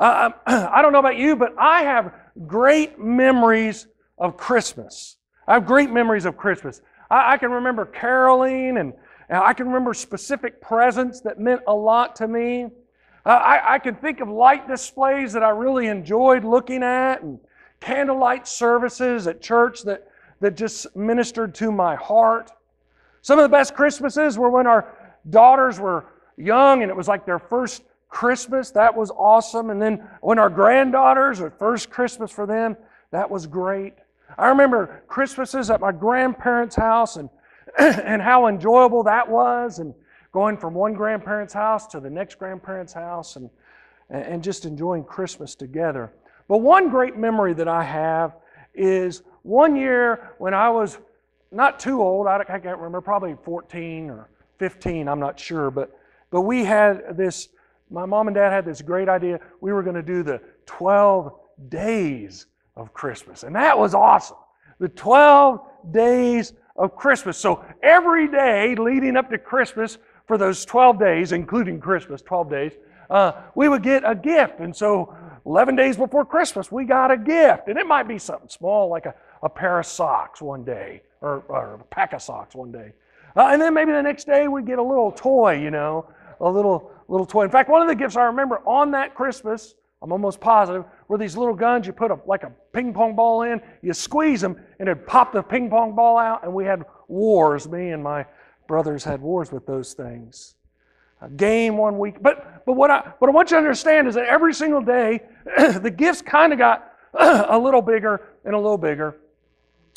Uh, 0.00 0.30
I 0.46 0.82
don't 0.82 0.92
know 0.92 0.98
about 0.98 1.18
you, 1.18 1.36
but 1.36 1.54
I 1.58 1.82
have 1.82 2.14
great 2.46 2.98
memories 2.98 3.86
of 4.18 4.36
Christmas. 4.36 5.18
I 5.46 5.54
have 5.54 5.66
great 5.66 5.90
memories 5.90 6.24
of 6.24 6.36
Christmas. 6.36 6.80
I, 7.10 7.34
I 7.34 7.36
can 7.36 7.50
remember 7.50 7.84
caroling 7.84 8.78
and, 8.78 8.94
and, 9.28 9.38
I 9.38 9.52
can 9.52 9.66
remember 9.66 9.94
specific 9.94 10.60
presents 10.60 11.20
that 11.20 11.38
meant 11.38 11.60
a 11.66 11.74
lot 11.74 12.16
to 12.16 12.26
me. 12.26 12.64
Uh, 13.26 13.28
I, 13.28 13.74
I 13.74 13.78
can 13.78 13.94
think 13.94 14.20
of 14.20 14.28
light 14.28 14.66
displays 14.66 15.34
that 15.34 15.42
I 15.42 15.50
really 15.50 15.86
enjoyed 15.86 16.44
looking 16.44 16.82
at 16.82 17.22
and 17.22 17.38
candlelight 17.80 18.48
services 18.48 19.26
at 19.26 19.42
church 19.42 19.82
that, 19.82 20.08
that 20.40 20.56
just 20.56 20.96
ministered 20.96 21.54
to 21.56 21.70
my 21.70 21.94
heart. 21.96 22.50
Some 23.22 23.38
of 23.38 23.42
the 23.42 23.50
best 23.50 23.74
Christmases 23.74 24.38
were 24.38 24.50
when 24.50 24.66
our 24.66 24.96
daughters 25.28 25.78
were 25.78 26.06
young 26.38 26.82
and 26.82 26.90
it 26.90 26.96
was 26.96 27.06
like 27.06 27.26
their 27.26 27.38
first 27.38 27.82
Christmas. 28.10 28.70
That 28.72 28.96
was 28.96 29.10
awesome. 29.10 29.70
And 29.70 29.80
then 29.80 30.06
when 30.20 30.38
our 30.38 30.50
granddaughters, 30.50 31.38
the 31.38 31.50
first 31.50 31.90
Christmas 31.90 32.30
for 32.30 32.44
them, 32.44 32.76
that 33.12 33.30
was 33.30 33.46
great. 33.46 33.94
I 34.36 34.48
remember 34.48 35.02
Christmases 35.08 35.70
at 35.70 35.80
my 35.80 35.92
grandparents' 35.92 36.76
house 36.76 37.16
and, 37.16 37.30
and 37.78 38.20
how 38.20 38.46
enjoyable 38.46 39.04
that 39.04 39.28
was, 39.28 39.78
and 39.78 39.94
going 40.32 40.56
from 40.56 40.74
one 40.74 40.94
grandparent's 40.94 41.54
house 41.54 41.86
to 41.88 42.00
the 42.00 42.10
next 42.10 42.38
grandparent's 42.38 42.92
house 42.92 43.36
and, 43.36 43.50
and 44.10 44.42
just 44.42 44.64
enjoying 44.64 45.04
Christmas 45.04 45.54
together. 45.54 46.12
But 46.48 46.58
one 46.58 46.90
great 46.90 47.16
memory 47.16 47.54
that 47.54 47.68
I 47.68 47.82
have 47.82 48.36
is 48.74 49.22
one 49.42 49.76
year 49.76 50.32
when 50.38 50.54
I 50.54 50.70
was 50.70 50.98
not 51.50 51.80
too 51.80 52.00
old, 52.00 52.26
I 52.26 52.42
can't 52.44 52.64
remember, 52.64 53.00
probably 53.00 53.36
14 53.44 54.10
or 54.10 54.28
15, 54.58 55.08
I'm 55.08 55.18
not 55.18 55.38
sure, 55.38 55.70
but, 55.70 55.98
but 56.30 56.42
we 56.42 56.64
had 56.64 57.16
this, 57.16 57.48
my 57.90 58.06
mom 58.06 58.28
and 58.28 58.34
dad 58.34 58.50
had 58.52 58.64
this 58.64 58.82
great 58.82 59.08
idea. 59.08 59.40
We 59.60 59.72
were 59.72 59.82
going 59.82 59.96
to 59.96 60.02
do 60.02 60.22
the 60.22 60.40
12 60.66 61.32
days 61.68 62.46
of 62.76 62.92
Christmas, 62.94 63.42
and 63.42 63.54
that 63.56 63.78
was 63.78 63.94
awesome. 63.94 64.36
The 64.78 64.88
12 64.88 65.60
days 65.92 66.54
of 66.76 66.96
Christmas. 66.96 67.36
So 67.36 67.64
every 67.82 68.28
day 68.28 68.74
leading 68.74 69.16
up 69.16 69.30
to 69.30 69.38
Christmas, 69.38 69.98
for 70.26 70.38
those 70.38 70.64
12 70.64 70.98
days, 70.98 71.32
including 71.32 71.80
Christmas, 71.80 72.22
12 72.22 72.50
days, 72.50 72.72
uh, 73.10 73.32
we 73.56 73.68
would 73.68 73.82
get 73.82 74.04
a 74.06 74.14
gift. 74.14 74.60
And 74.60 74.74
so 74.74 75.14
11 75.44 75.74
days 75.74 75.96
before 75.96 76.24
Christmas, 76.24 76.70
we 76.70 76.84
got 76.84 77.10
a 77.10 77.16
gift. 77.16 77.66
And 77.66 77.76
it 77.76 77.86
might 77.86 78.06
be 78.06 78.18
something 78.18 78.48
small 78.48 78.88
like 78.88 79.06
a, 79.06 79.14
a 79.42 79.48
pair 79.48 79.80
of 79.80 79.86
socks 79.86 80.40
one 80.40 80.64
day 80.64 81.02
or, 81.20 81.42
or 81.48 81.74
a 81.74 81.84
pack 81.84 82.12
of 82.12 82.22
socks 82.22 82.54
one 82.54 82.70
day. 82.70 82.92
Uh, 83.36 83.48
and 83.50 83.60
then 83.60 83.74
maybe 83.74 83.92
the 83.92 84.02
next 84.02 84.26
day 84.26 84.48
we 84.48 84.62
get 84.62 84.78
a 84.78 84.82
little 84.82 85.12
toy, 85.12 85.54
you 85.54 85.70
know, 85.70 86.06
a 86.40 86.48
little 86.48 86.92
little 87.10 87.26
toy. 87.26 87.44
In 87.44 87.50
fact, 87.50 87.68
one 87.68 87.82
of 87.82 87.88
the 87.88 87.94
gifts 87.94 88.16
I 88.16 88.24
remember 88.24 88.58
on 88.66 88.92
that 88.92 89.14
Christmas, 89.14 89.74
I'm 90.00 90.12
almost 90.12 90.40
positive, 90.40 90.84
were 91.08 91.18
these 91.18 91.36
little 91.36 91.54
guns 91.54 91.86
you 91.86 91.92
put 91.92 92.10
a, 92.10 92.18
like 92.24 92.44
a 92.44 92.52
ping 92.72 92.94
pong 92.94 93.16
ball 93.16 93.42
in, 93.42 93.60
you 93.82 93.92
squeeze 93.92 94.40
them, 94.40 94.56
and 94.78 94.88
it'd 94.88 95.06
pop 95.06 95.32
the 95.32 95.42
ping 95.42 95.68
pong 95.68 95.94
ball 95.94 96.18
out, 96.18 96.44
and 96.44 96.54
we 96.54 96.64
had 96.64 96.84
wars. 97.08 97.68
Me 97.68 97.90
and 97.90 98.02
my 98.02 98.24
brothers 98.68 99.02
had 99.02 99.20
wars 99.20 99.50
with 99.50 99.66
those 99.66 99.92
things. 99.92 100.54
A 101.20 101.28
game 101.28 101.76
one 101.76 101.98
week. 101.98 102.22
But, 102.22 102.64
but 102.64 102.74
what, 102.74 102.90
I, 102.90 103.12
what 103.18 103.28
I 103.28 103.32
want 103.32 103.50
you 103.50 103.56
to 103.56 103.58
understand 103.58 104.08
is 104.08 104.14
that 104.14 104.26
every 104.26 104.54
single 104.54 104.80
day, 104.80 105.20
the 105.58 105.90
gifts 105.94 106.22
kind 106.22 106.52
of 106.52 106.58
got 106.58 106.92
a 107.14 107.58
little 107.58 107.82
bigger 107.82 108.28
and 108.44 108.54
a 108.54 108.58
little 108.58 108.78
bigger. 108.78 109.18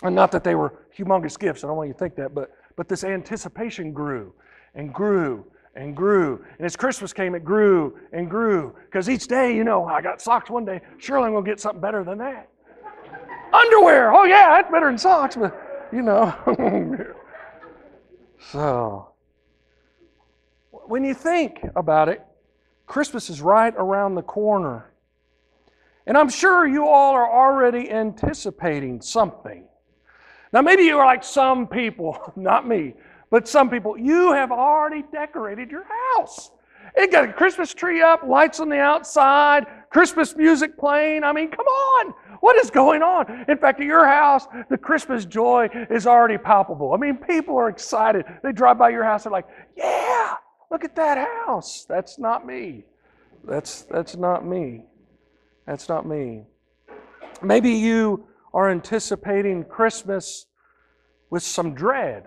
And 0.02 0.16
not 0.16 0.32
that 0.32 0.44
they 0.44 0.56
were 0.56 0.80
humongous 0.98 1.40
gifts, 1.40 1.64
I 1.64 1.68
don't 1.68 1.78
want 1.78 1.88
you 1.88 1.94
to 1.94 2.00
think 2.00 2.16
that, 2.16 2.36
but, 2.36 2.52
but 2.76 2.90
this 2.90 3.06
anticipation 3.06 3.94
grew 3.94 4.34
and 4.76 4.94
grew 4.94 5.46
and 5.76 5.96
grew. 5.96 6.44
And 6.58 6.66
as 6.66 6.76
Christmas 6.76 7.14
came, 7.14 7.36
it 7.36 7.44
grew 7.44 7.98
and 8.12 8.30
grew. 8.30 8.76
Because 8.86 9.10
each 9.10 9.28
day, 9.28 9.56
you 9.56 9.64
know, 9.64 9.86
I 9.86 10.02
got 10.02 10.22
socks 10.22 10.50
one 10.50 10.66
day, 10.66 10.82
surely 10.98 11.26
I'm 11.26 11.32
going 11.34 11.46
to 11.46 11.50
get 11.50 11.60
something 11.60 11.82
better 11.82 12.04
than 12.04 12.20
that. 12.20 12.50
Underwear, 13.54 14.14
oh 14.14 14.24
yeah, 14.24 14.50
that's 14.50 14.72
better 14.72 14.88
than 14.88 14.98
socks, 14.98 15.36
but 15.36 15.90
you 15.92 16.02
know. 16.02 16.34
so, 18.52 19.10
when 20.72 21.04
you 21.04 21.14
think 21.14 21.60
about 21.76 22.10
it, 22.10 22.24
Christmas 22.88 23.30
is 23.30 23.42
right 23.42 23.74
around 23.78 24.16
the 24.16 24.24
corner. 24.24 24.92
And 26.06 26.18
I'm 26.18 26.30
sure 26.30 26.68
you 26.68 26.88
all 26.88 27.14
are 27.14 27.32
already 27.32 27.90
anticipating 27.90 29.02
something. 29.02 29.66
Now, 30.52 30.62
maybe 30.62 30.84
you 30.84 30.98
are 31.00 31.06
like 31.06 31.24
some 31.24 31.68
people, 31.68 32.34
not 32.36 32.68
me, 32.68 32.94
but 33.34 33.48
some 33.48 33.68
people, 33.68 33.98
you 33.98 34.32
have 34.32 34.52
already 34.52 35.04
decorated 35.12 35.72
your 35.72 35.88
house. 36.16 36.52
It 36.96 37.12
got 37.12 37.28
a 37.28 37.34
Christmas 37.34 37.74
tree 37.74 38.00
up, 38.00 38.22
lights 38.22 38.60
on 38.60 38.70
the 38.70 38.78
outside, 38.78 39.66
Christmas 39.90 40.36
music 40.36 40.78
playing. 40.78 41.24
I 41.24 41.34
mean, 41.34 41.50
come 41.50 41.66
on. 41.66 42.14
What 42.42 42.58
is 42.58 42.70
going 42.70 43.02
on? 43.02 43.46
In 43.50 43.58
fact, 43.58 43.80
at 43.80 43.88
your 43.88 44.06
house, 44.06 44.46
the 44.70 44.78
Christmas 44.78 45.26
joy 45.26 45.68
is 45.90 46.06
already 46.06 46.38
palpable. 46.38 46.94
I 46.94 46.98
mean, 46.98 47.18
people 47.18 47.58
are 47.58 47.70
excited. 47.70 48.24
They 48.44 48.52
drive 48.52 48.78
by 48.78 48.90
your 48.90 49.04
house, 49.04 49.24
they're 49.24 49.32
like, 49.32 49.48
yeah, 49.76 50.36
look 50.70 50.84
at 50.84 50.96
that 50.98 51.18
house. 51.18 51.88
That's 51.90 52.20
not 52.20 52.46
me. 52.46 52.84
That's, 53.44 53.82
that's 53.82 54.16
not 54.16 54.46
me. 54.46 54.84
That's 55.66 55.90
not 55.90 56.06
me. 56.06 56.44
Maybe 57.42 57.72
you 57.72 58.28
are 58.54 58.70
anticipating 58.70 59.64
Christmas 59.64 60.46
with 61.32 61.42
some 61.42 61.74
dread. 61.74 62.26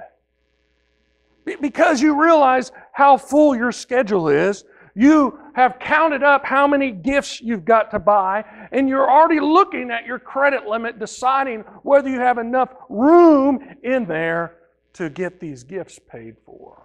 Because 1.60 2.00
you 2.00 2.20
realize 2.20 2.72
how 2.92 3.16
full 3.16 3.56
your 3.56 3.72
schedule 3.72 4.28
is, 4.28 4.64
you 4.94 5.38
have 5.54 5.78
counted 5.78 6.22
up 6.22 6.44
how 6.44 6.66
many 6.66 6.90
gifts 6.90 7.40
you've 7.40 7.64
got 7.64 7.90
to 7.90 7.98
buy, 7.98 8.44
and 8.72 8.88
you're 8.88 9.08
already 9.08 9.40
looking 9.40 9.90
at 9.90 10.06
your 10.06 10.18
credit 10.18 10.66
limit, 10.66 10.98
deciding 10.98 11.60
whether 11.82 12.08
you 12.08 12.18
have 12.18 12.38
enough 12.38 12.74
room 12.88 13.76
in 13.82 14.06
there 14.06 14.56
to 14.94 15.10
get 15.10 15.38
these 15.38 15.62
gifts 15.62 15.98
paid 15.98 16.36
for. 16.44 16.82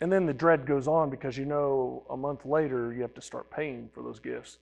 And 0.00 0.12
then 0.12 0.26
the 0.26 0.34
dread 0.34 0.66
goes 0.66 0.88
on 0.88 1.08
because 1.08 1.38
you 1.38 1.46
know 1.46 2.02
a 2.10 2.16
month 2.16 2.44
later 2.44 2.92
you 2.92 3.00
have 3.02 3.14
to 3.14 3.22
start 3.22 3.50
paying 3.50 3.88
for 3.94 4.02
those 4.02 4.18
gifts. 4.18 4.58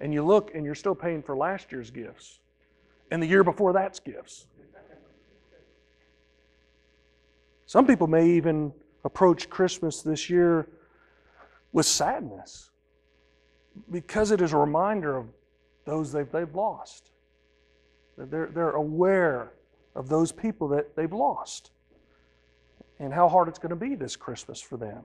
And 0.00 0.12
you 0.12 0.24
look 0.24 0.54
and 0.54 0.66
you're 0.66 0.74
still 0.74 0.96
paying 0.96 1.22
for 1.22 1.36
last 1.36 1.70
year's 1.70 1.90
gifts 1.90 2.40
and 3.12 3.22
the 3.22 3.26
year 3.26 3.44
before 3.44 3.72
that's 3.72 4.00
gifts. 4.00 4.46
Some 7.72 7.86
people 7.86 8.06
may 8.06 8.28
even 8.28 8.70
approach 9.02 9.48
Christmas 9.48 10.02
this 10.02 10.28
year 10.28 10.68
with 11.72 11.86
sadness 11.86 12.68
because 13.90 14.30
it 14.30 14.42
is 14.42 14.52
a 14.52 14.58
reminder 14.58 15.16
of 15.16 15.28
those 15.86 16.12
they've, 16.12 16.30
they've 16.30 16.54
lost. 16.54 17.12
They're, 18.18 18.50
they're 18.52 18.72
aware 18.72 19.54
of 19.94 20.10
those 20.10 20.32
people 20.32 20.68
that 20.68 20.94
they've 20.94 21.14
lost 21.14 21.70
and 22.98 23.10
how 23.10 23.26
hard 23.26 23.48
it's 23.48 23.58
going 23.58 23.70
to 23.70 23.76
be 23.76 23.94
this 23.94 24.16
Christmas 24.16 24.60
for 24.60 24.76
them. 24.76 25.02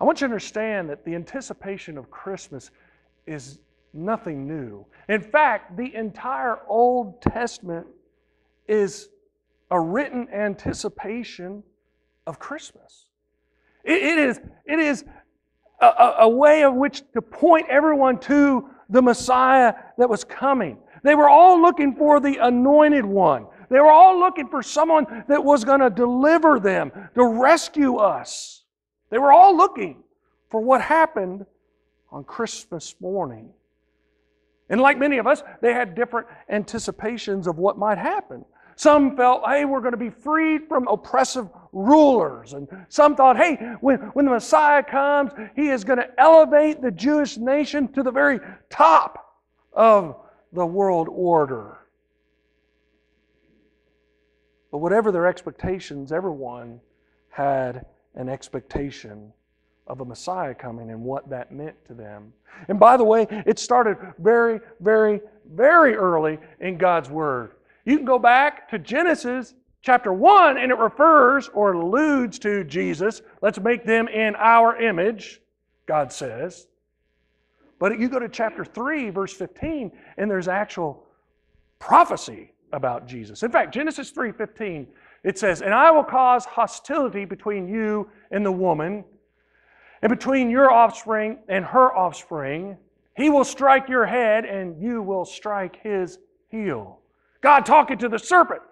I 0.00 0.04
want 0.04 0.22
you 0.22 0.28
to 0.28 0.32
understand 0.32 0.88
that 0.88 1.04
the 1.04 1.14
anticipation 1.14 1.98
of 1.98 2.10
Christmas 2.10 2.70
is 3.26 3.58
nothing 3.92 4.48
new. 4.48 4.86
In 5.10 5.20
fact, 5.20 5.76
the 5.76 5.94
entire 5.94 6.60
Old 6.68 7.20
Testament 7.20 7.86
is 8.66 9.10
a 9.70 9.80
written 9.80 10.28
anticipation 10.32 11.62
of 12.26 12.38
Christmas. 12.38 13.06
it, 13.84 14.02
it 14.02 14.18
is, 14.18 14.40
it 14.66 14.78
is 14.78 15.04
a, 15.80 16.14
a 16.20 16.28
way 16.28 16.64
of 16.64 16.74
which 16.74 17.02
to 17.12 17.22
point 17.22 17.66
everyone 17.68 18.18
to 18.20 18.68
the 18.88 19.02
Messiah 19.02 19.74
that 19.98 20.08
was 20.08 20.24
coming. 20.24 20.78
They 21.02 21.14
were 21.14 21.28
all 21.28 21.60
looking 21.60 21.94
for 21.94 22.20
the 22.20 22.38
anointed 22.38 23.04
one. 23.04 23.46
They 23.70 23.80
were 23.80 23.90
all 23.90 24.18
looking 24.18 24.48
for 24.48 24.62
someone 24.62 25.24
that 25.28 25.44
was 25.44 25.64
going 25.64 25.80
to 25.80 25.90
deliver 25.90 26.58
them, 26.58 26.90
to 27.14 27.24
rescue 27.24 27.96
us. 27.96 28.64
They 29.10 29.18
were 29.18 29.32
all 29.32 29.56
looking 29.56 30.02
for 30.50 30.60
what 30.60 30.80
happened 30.80 31.44
on 32.10 32.24
Christmas 32.24 32.94
morning. 33.00 33.50
And 34.70 34.80
like 34.80 34.98
many 34.98 35.18
of 35.18 35.26
us, 35.26 35.42
they 35.60 35.72
had 35.72 35.94
different 35.94 36.26
anticipations 36.48 37.46
of 37.46 37.58
what 37.58 37.78
might 37.78 37.98
happen. 37.98 38.44
Some 38.78 39.16
felt, 39.16 39.42
hey, 39.44 39.64
we're 39.64 39.80
going 39.80 39.90
to 39.90 39.96
be 39.96 40.08
freed 40.08 40.68
from 40.68 40.86
oppressive 40.86 41.48
rulers. 41.72 42.52
And 42.52 42.68
some 42.88 43.16
thought, 43.16 43.36
hey, 43.36 43.56
when, 43.80 43.98
when 44.12 44.24
the 44.24 44.30
Messiah 44.30 44.84
comes, 44.84 45.32
he 45.56 45.70
is 45.70 45.82
going 45.82 45.98
to 45.98 46.08
elevate 46.16 46.80
the 46.80 46.92
Jewish 46.92 47.38
nation 47.38 47.88
to 47.94 48.04
the 48.04 48.12
very 48.12 48.38
top 48.70 49.34
of 49.72 50.14
the 50.52 50.64
world 50.64 51.08
order. 51.10 51.78
But 54.70 54.78
whatever 54.78 55.10
their 55.10 55.26
expectations, 55.26 56.12
everyone 56.12 56.80
had 57.30 57.84
an 58.14 58.28
expectation 58.28 59.32
of 59.88 60.02
a 60.02 60.04
Messiah 60.04 60.54
coming 60.54 60.92
and 60.92 61.02
what 61.02 61.28
that 61.30 61.50
meant 61.50 61.74
to 61.88 61.94
them. 61.94 62.32
And 62.68 62.78
by 62.78 62.96
the 62.96 63.02
way, 63.02 63.26
it 63.44 63.58
started 63.58 63.96
very, 64.20 64.60
very, 64.78 65.20
very 65.52 65.96
early 65.96 66.38
in 66.60 66.78
God's 66.78 67.10
Word. 67.10 67.54
You 67.88 67.96
can 67.96 68.04
go 68.04 68.18
back 68.18 68.68
to 68.68 68.78
Genesis 68.78 69.54
chapter 69.80 70.12
1 70.12 70.58
and 70.58 70.70
it 70.70 70.76
refers 70.76 71.48
or 71.48 71.72
alludes 71.72 72.38
to 72.40 72.62
Jesus. 72.64 73.22
Let's 73.40 73.58
make 73.58 73.86
them 73.86 74.08
in 74.08 74.36
our 74.36 74.76
image. 74.76 75.40
God 75.86 76.12
says. 76.12 76.66
But 77.78 77.98
you 77.98 78.10
go 78.10 78.18
to 78.18 78.28
chapter 78.28 78.62
3, 78.62 79.08
verse 79.08 79.32
15, 79.32 79.90
and 80.18 80.30
there's 80.30 80.48
actual 80.48 81.06
prophecy 81.78 82.52
about 82.74 83.06
Jesus. 83.06 83.42
In 83.42 83.50
fact, 83.50 83.72
Genesis 83.72 84.10
3:15, 84.10 84.86
it 85.24 85.38
says, 85.38 85.62
"And 85.62 85.72
I 85.72 85.90
will 85.90 86.04
cause 86.04 86.44
hostility 86.44 87.24
between 87.24 87.68
you 87.68 88.10
and 88.30 88.44
the 88.44 88.52
woman, 88.52 89.02
and 90.02 90.10
between 90.10 90.50
your 90.50 90.70
offspring 90.70 91.38
and 91.48 91.64
her 91.64 91.96
offspring. 91.96 92.76
He 93.16 93.30
will 93.30 93.44
strike 93.44 93.88
your 93.88 94.04
head, 94.04 94.44
and 94.44 94.78
you 94.78 95.00
will 95.00 95.24
strike 95.24 95.76
his 95.76 96.18
heel." 96.48 97.00
God 97.40 97.66
talking 97.66 97.98
to 97.98 98.08
the 98.08 98.18
serpent. 98.18 98.62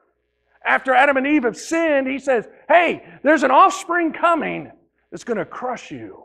After 0.64 0.92
Adam 0.94 1.16
and 1.16 1.26
Eve 1.26 1.44
have 1.44 1.56
sinned, 1.56 2.08
he 2.08 2.18
says, 2.18 2.48
Hey, 2.68 3.04
there's 3.22 3.44
an 3.44 3.50
offspring 3.50 4.12
coming 4.12 4.70
that's 5.10 5.24
going 5.24 5.38
to 5.38 5.44
crush 5.44 5.90
you. 5.90 6.24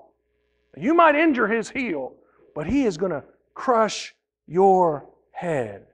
You 0.75 0.93
might 0.93 1.15
injure 1.15 1.47
his 1.47 1.69
heel, 1.69 2.15
but 2.55 2.65
he 2.65 2.85
is 2.85 2.97
going 2.97 3.11
to 3.11 3.23
crush 3.53 4.15
your 4.47 5.07
head. 5.31 5.85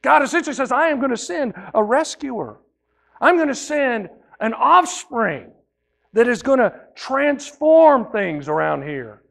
God 0.00 0.22
essentially 0.22 0.54
says, 0.54 0.72
I 0.72 0.88
am 0.88 0.98
going 0.98 1.10
to 1.10 1.16
send 1.16 1.54
a 1.74 1.82
rescuer. 1.82 2.58
I'm 3.20 3.36
going 3.36 3.48
to 3.48 3.54
send 3.54 4.08
an 4.40 4.52
offspring 4.54 5.50
that 6.12 6.28
is 6.28 6.42
going 6.42 6.58
to 6.58 6.72
transform 6.94 8.10
things 8.12 8.48
around 8.48 8.82
here. 8.82 9.22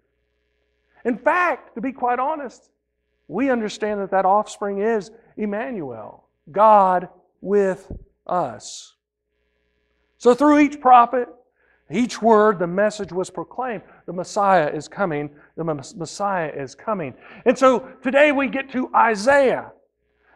In 1.05 1.17
fact, 1.17 1.75
to 1.75 1.81
be 1.81 1.91
quite 1.91 2.19
honest, 2.19 2.69
we 3.27 3.49
understand 3.49 4.01
that 4.01 4.11
that 4.11 4.25
offspring 4.25 4.79
is 4.79 5.11
Emmanuel, 5.37 6.27
God 6.51 7.09
with 7.41 7.91
us. 8.27 8.95
So 10.17 10.33
through 10.33 10.59
each 10.59 10.79
prophet, 10.79 11.27
each 11.91 12.21
word, 12.21 12.59
the 12.59 12.67
message 12.67 13.11
was 13.11 13.29
proclaimed. 13.29 13.83
The 14.05 14.13
Messiah 14.13 14.69
is 14.69 14.87
coming. 14.87 15.29
The 15.57 15.63
Messiah 15.63 16.49
is 16.49 16.75
coming. 16.75 17.13
And 17.45 17.57
so 17.57 17.87
today 18.01 18.31
we 18.31 18.47
get 18.47 18.71
to 18.71 18.89
Isaiah. 18.95 19.71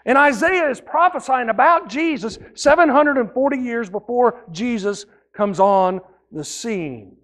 And 0.06 0.18
Isaiah 0.18 0.70
is 0.70 0.80
prophesying 0.80 1.50
about 1.50 1.90
Jesus 1.90 2.38
740 2.54 3.58
years 3.58 3.90
before 3.90 4.44
Jesus 4.52 5.06
comes 5.34 5.60
on 5.60 6.02
the 6.32 6.44
scene. 6.44 7.16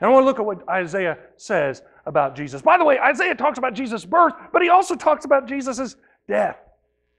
And 0.00 0.10
I 0.10 0.12
want 0.12 0.22
to 0.22 0.26
look 0.26 0.38
at 0.38 0.44
what 0.44 0.68
Isaiah 0.68 1.18
says 1.36 1.82
about 2.04 2.36
Jesus. 2.36 2.60
By 2.60 2.76
the 2.76 2.84
way, 2.84 2.98
Isaiah 2.98 3.34
talks 3.34 3.58
about 3.58 3.74
Jesus' 3.74 4.04
birth, 4.04 4.34
but 4.52 4.62
he 4.62 4.68
also 4.68 4.94
talks 4.94 5.24
about 5.24 5.48
Jesus' 5.48 5.96
death, 6.28 6.58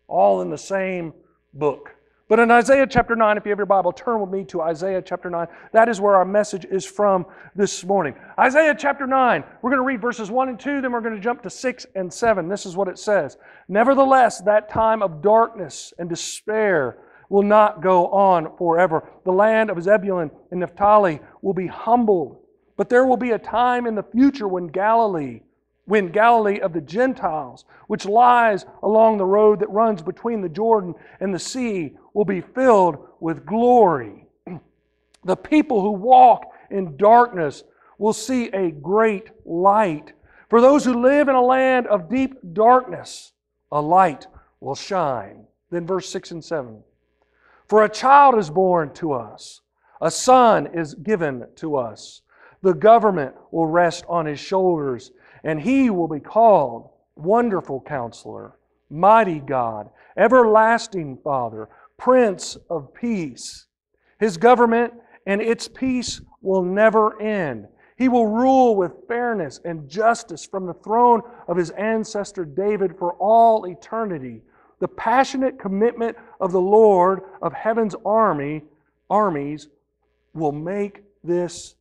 all 0.07 0.41
in 0.41 0.49
the 0.49 0.57
same 0.57 1.13
book. 1.53 1.97
But 2.29 2.39
in 2.39 2.51
Isaiah 2.51 2.85
chapter 2.85 3.15
9, 3.15 3.37
if 3.37 3.45
you 3.45 3.51
have 3.51 3.59
your 3.59 3.65
Bible, 3.65 3.93
turn 3.93 4.19
with 4.19 4.29
me 4.29 4.43
to 4.45 4.61
Isaiah 4.61 5.01
chapter 5.01 5.29
9. 5.29 5.47
That 5.71 5.87
is 5.87 6.01
where 6.01 6.17
our 6.17 6.25
message 6.25 6.65
is 6.65 6.85
from 6.85 7.25
this 7.55 7.85
morning. 7.85 8.15
Isaiah 8.37 8.75
chapter 8.77 9.07
9, 9.07 9.45
we're 9.61 9.69
going 9.69 9.81
to 9.81 9.85
read 9.85 10.01
verses 10.01 10.29
1 10.29 10.49
and 10.49 10.59
2, 10.59 10.81
then 10.81 10.91
we're 10.91 10.99
going 10.99 11.15
to 11.15 11.21
jump 11.21 11.41
to 11.43 11.49
6 11.49 11.85
and 11.95 12.13
7. 12.13 12.49
This 12.49 12.65
is 12.65 12.75
what 12.75 12.89
it 12.89 12.99
says 12.99 13.37
Nevertheless, 13.69 14.41
that 14.41 14.69
time 14.69 15.01
of 15.01 15.21
darkness 15.21 15.93
and 15.97 16.09
despair 16.09 16.97
will 17.29 17.43
not 17.43 17.81
go 17.81 18.07
on 18.07 18.57
forever. 18.57 19.09
The 19.23 19.31
land 19.31 19.69
of 19.69 19.81
Zebulun 19.81 20.29
and 20.51 20.59
Naphtali 20.59 21.21
will 21.41 21.53
be 21.53 21.67
humbled, 21.67 22.39
but 22.75 22.89
there 22.89 23.05
will 23.05 23.17
be 23.17 23.31
a 23.31 23.39
time 23.39 23.85
in 23.85 23.95
the 23.95 24.03
future 24.03 24.49
when 24.49 24.67
Galilee 24.67 25.41
when 25.87 26.11
Galilee 26.11 26.59
of 26.59 26.73
the 26.73 26.81
Gentiles, 26.81 27.63
which 27.87 28.05
lies 28.05 28.65
along 28.83 29.17
the 29.17 29.25
road 29.25 29.59
that 29.59 29.69
runs 29.69 30.01
between 30.01 30.41
the 30.41 30.49
Jordan 30.49 30.93
and 31.21 31.33
the 31.33 31.39
sea, 31.39 31.95
will 32.13 32.25
be 32.25 32.41
filled 32.41 32.97
with 33.19 33.45
glory. 33.45 34.27
The 35.23 35.35
people 35.35 35.81
who 35.81 35.91
walk 35.91 36.45
in 36.69 36.95
darkness 36.95 37.63
will 37.97 38.13
see 38.13 38.47
a 38.49 38.71
great 38.71 39.29
light. 39.45 40.13
For 40.49 40.61
those 40.61 40.85
who 40.85 41.01
live 41.01 41.27
in 41.27 41.35
a 41.35 41.41
land 41.41 41.87
of 41.87 42.09
deep 42.09 42.37
darkness, 42.53 43.33
a 43.71 43.81
light 43.81 44.27
will 44.61 44.75
shine. 44.75 45.45
Then, 45.69 45.85
verse 45.85 46.09
6 46.09 46.31
and 46.31 46.43
7. 46.43 46.83
For 47.67 47.83
a 47.83 47.89
child 47.89 48.37
is 48.37 48.49
born 48.49 48.93
to 48.95 49.11
us, 49.13 49.61
a 50.01 50.11
son 50.11 50.67
is 50.73 50.93
given 50.93 51.47
to 51.55 51.75
us. 51.75 52.21
The 52.61 52.73
government 52.73 53.35
will 53.51 53.67
rest 53.67 54.05
on 54.07 54.25
his 54.25 54.39
shoulders, 54.39 55.11
and 55.43 55.61
he 55.61 55.89
will 55.89 56.07
be 56.07 56.19
called 56.19 56.89
Wonderful 57.15 57.81
Counselor, 57.81 58.57
Mighty 58.89 59.39
God, 59.39 59.89
Everlasting 60.15 61.17
Father 61.23 61.69
Prince 61.97 62.57
of 62.69 62.93
Peace. 62.93 63.65
His 64.19 64.37
government 64.37 64.93
and 65.25 65.41
its 65.41 65.67
peace 65.67 66.21
will 66.41 66.63
never 66.63 67.21
end. 67.21 67.67
He 67.97 68.07
will 68.07 68.27
rule 68.27 68.75
with 68.75 69.07
fairness 69.07 69.59
and 69.65 69.89
justice 69.89 70.45
from 70.45 70.65
the 70.65 70.73
throne 70.75 71.21
of 71.47 71.57
his 71.57 71.71
ancestor 71.71 72.45
David 72.45 72.97
for 72.97 73.13
all 73.13 73.65
eternity. 73.65 74.41
The 74.79 74.87
passionate 74.87 75.59
commitment 75.59 76.15
of 76.39 76.51
the 76.51 76.61
Lord 76.61 77.21
of 77.41 77.53
heaven's 77.53 77.95
army, 78.05 78.63
armies 79.09 79.67
will 80.33 80.51
make 80.51 81.03
this 81.23 81.75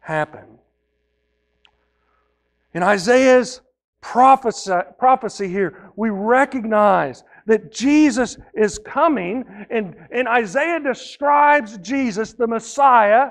happen. 0.00 0.58
In 2.74 2.82
Isaiah's 2.82 3.60
prophecy, 4.00 4.72
prophecy 4.98 5.48
here, 5.48 5.90
we 5.96 6.10
recognize 6.10 7.24
that 7.46 7.72
Jesus 7.72 8.36
is 8.54 8.78
coming, 8.78 9.44
and, 9.70 9.96
and 10.10 10.28
Isaiah 10.28 10.80
describes 10.80 11.78
Jesus, 11.78 12.34
the 12.34 12.46
Messiah, 12.46 13.30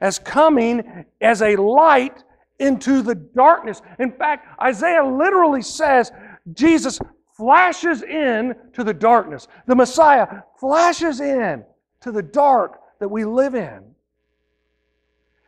as 0.00 0.18
coming 0.18 1.04
as 1.20 1.40
a 1.40 1.56
light 1.56 2.24
into 2.58 3.02
the 3.02 3.14
darkness. 3.14 3.80
In 3.98 4.12
fact, 4.12 4.48
Isaiah 4.60 5.04
literally 5.04 5.62
says 5.62 6.10
Jesus 6.52 6.98
flashes 7.36 8.02
in 8.02 8.54
to 8.72 8.82
the 8.82 8.94
darkness. 8.94 9.46
The 9.66 9.74
Messiah 9.74 10.42
flashes 10.58 11.20
in 11.20 11.64
to 12.00 12.12
the 12.12 12.22
dark 12.22 12.80
that 12.98 13.08
we 13.08 13.24
live 13.24 13.54
in. 13.54 13.82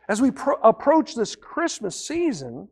As 0.09 0.21
we 0.21 0.31
pro- 0.31 0.55
approach 0.55 1.15
this 1.15 1.35
Christmas 1.35 2.07
season, 2.07 2.67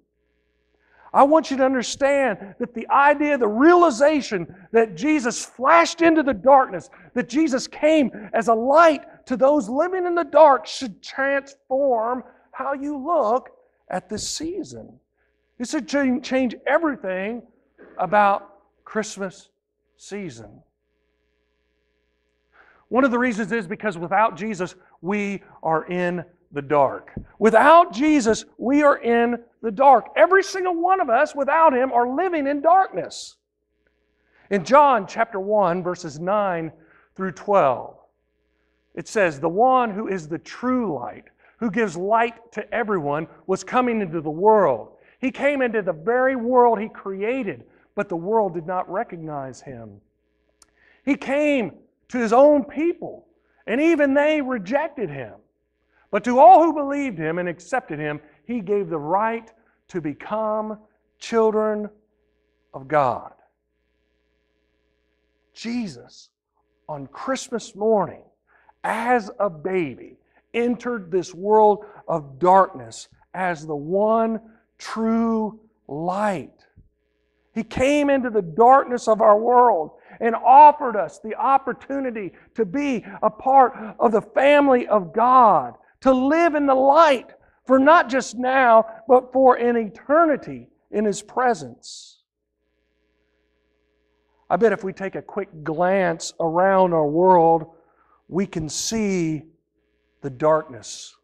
I 1.13 1.23
want 1.23 1.51
you 1.51 1.57
to 1.57 1.63
understand 1.63 2.55
that 2.59 2.73
the 2.73 2.89
idea, 2.89 3.37
the 3.37 3.47
realization 3.47 4.53
that 4.71 4.95
Jesus 4.95 5.45
flashed 5.45 6.01
into 6.01 6.23
the 6.23 6.33
darkness, 6.33 6.89
that 7.13 7.29
Jesus 7.29 7.67
came 7.67 8.11
as 8.33 8.47
a 8.47 8.53
light 8.53 9.25
to 9.27 9.37
those 9.37 9.69
living 9.69 10.05
in 10.05 10.15
the 10.15 10.23
dark, 10.23 10.65
should 10.65 11.01
transform 11.01 12.23
how 12.51 12.73
you 12.73 12.97
look 12.97 13.51
at 13.89 14.09
this 14.09 14.27
season. 14.27 14.99
It 15.59 15.69
should 15.69 15.87
change 15.87 16.55
everything 16.65 17.43
about 17.99 18.55
Christmas 18.83 19.49
season. 19.95 20.61
One 22.89 23.03
of 23.03 23.11
the 23.11 23.19
reasons 23.19 23.51
is 23.51 23.67
because 23.67 23.97
without 23.97 24.35
Jesus, 24.35 24.75
we 25.01 25.43
are 25.61 25.85
in 25.85 26.25
the 26.51 26.61
dark. 26.61 27.11
Without 27.39 27.93
Jesus, 27.93 28.45
we 28.57 28.83
are 28.83 28.97
in 28.97 29.37
the 29.61 29.71
dark. 29.71 30.07
Every 30.15 30.43
single 30.43 30.75
one 30.75 31.01
of 31.01 31.09
us, 31.09 31.35
without 31.35 31.73
Him, 31.73 31.91
are 31.91 32.07
living 32.07 32.47
in 32.47 32.61
darkness. 32.61 33.35
In 34.49 34.63
John 34.63 35.07
chapter 35.07 35.39
1, 35.39 35.83
verses 35.83 36.19
9 36.19 36.71
through 37.15 37.33
12, 37.33 37.95
it 38.95 39.07
says, 39.07 39.39
The 39.39 39.49
one 39.49 39.91
who 39.91 40.07
is 40.07 40.27
the 40.27 40.39
true 40.39 40.97
light, 40.97 41.25
who 41.59 41.69
gives 41.69 41.97
light 41.97 42.51
to 42.53 42.73
everyone, 42.73 43.27
was 43.45 43.63
coming 43.63 44.01
into 44.01 44.21
the 44.21 44.29
world. 44.29 44.93
He 45.19 45.31
came 45.31 45.61
into 45.61 45.81
the 45.81 45.93
very 45.93 46.35
world 46.35 46.79
He 46.79 46.87
created, 46.87 47.65
but 47.95 48.07
the 48.07 48.15
world 48.15 48.53
did 48.53 48.65
not 48.65 48.89
recognize 48.89 49.61
Him. 49.61 49.99
He 51.03 51.15
came 51.15 51.73
to 52.09 52.17
His 52.17 52.31
own 52.31 52.63
people, 52.63 53.27
and 53.65 53.81
even 53.81 54.13
they 54.13 54.41
rejected 54.41 55.09
Him. 55.09 55.33
But 56.11 56.23
to 56.23 56.39
all 56.39 56.63
who 56.63 56.73
believed 56.73 57.17
him 57.17 57.37
and 57.37 57.49
accepted 57.49 57.99
him, 57.99 58.21
he 58.45 58.61
gave 58.61 58.89
the 58.89 58.99
right 58.99 59.51
to 59.89 60.01
become 60.01 60.79
children 61.19 61.89
of 62.73 62.87
God. 62.87 63.33
Jesus, 65.53 66.29
on 66.87 67.07
Christmas 67.07 67.75
morning, 67.75 68.21
as 68.83 69.29
a 69.39 69.49
baby, 69.49 70.17
entered 70.53 71.11
this 71.11 71.33
world 71.33 71.85
of 72.07 72.39
darkness 72.39 73.09
as 73.33 73.65
the 73.65 73.75
one 73.75 74.39
true 74.77 75.59
light. 75.87 76.65
He 77.53 77.63
came 77.63 78.09
into 78.09 78.29
the 78.29 78.41
darkness 78.41 79.07
of 79.07 79.21
our 79.21 79.37
world 79.37 79.91
and 80.19 80.35
offered 80.35 80.95
us 80.95 81.19
the 81.19 81.35
opportunity 81.35 82.31
to 82.55 82.65
be 82.65 83.03
a 83.21 83.29
part 83.29 83.73
of 83.99 84.11
the 84.11 84.21
family 84.21 84.87
of 84.87 85.11
God 85.11 85.73
to 86.01 86.11
live 86.11 86.55
in 86.55 86.65
the 86.65 86.75
light 86.75 87.31
for 87.65 87.79
not 87.79 88.09
just 88.09 88.37
now, 88.37 88.85
but 89.07 89.33
for 89.33 89.55
an 89.55 89.75
eternity 89.75 90.69
in 90.91 91.05
His 91.05 91.21
presence. 91.21 92.21
I 94.49 94.55
bet 94.55 94.71
if 94.71 94.83
we 94.83 94.93
take 94.93 95.15
a 95.15 95.21
quick 95.21 95.49
glance 95.63 96.33
around 96.39 96.93
our 96.93 97.07
world, 97.07 97.67
we 98.29 98.45
can 98.45 98.69
see 98.69 99.43
the 100.21 100.29
darkness. 100.29 101.15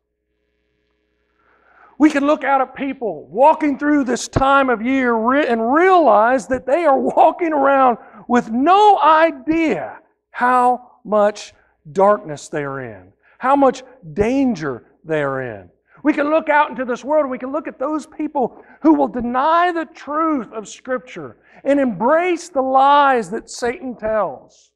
We 1.98 2.10
can 2.10 2.26
look 2.26 2.44
out 2.44 2.60
at 2.60 2.76
people 2.76 3.28
walking 3.28 3.78
through 3.78 4.04
this 4.04 4.28
time 4.28 4.70
of 4.70 4.82
year 4.82 5.16
and 5.34 5.74
realize 5.74 6.48
that 6.48 6.66
they 6.66 6.86
are 6.86 7.00
walking 7.00 7.54
around 7.54 7.98
with 8.28 8.50
no 8.50 9.00
idea 9.00 10.00
how 10.32 10.92
much 11.06 11.54
darkness 11.92 12.50
they 12.50 12.64
are 12.64 12.82
in, 12.82 13.14
how 13.44 13.58
much 13.58 13.84
danger 14.14 14.86
they 15.04 15.22
are 15.22 15.42
in. 15.42 15.70
We 16.02 16.14
can 16.14 16.30
look 16.30 16.48
out 16.48 16.70
into 16.70 16.86
this 16.86 17.04
world 17.04 17.30
we 17.30 17.38
can 17.38 17.52
look 17.52 17.68
at 17.68 17.78
those 17.78 18.08
people 18.08 18.64
who 18.82 18.94
will 18.94 19.10
deny 19.10 19.70
the 19.74 19.84
truth 19.84 20.48
of 20.54 20.66
Scripture 20.66 21.36
and 21.66 21.78
embrace 21.78 22.48
the 22.48 22.62
lies 22.62 23.30
that 23.32 23.50
Satan 23.50 23.98
tells. 23.98 24.72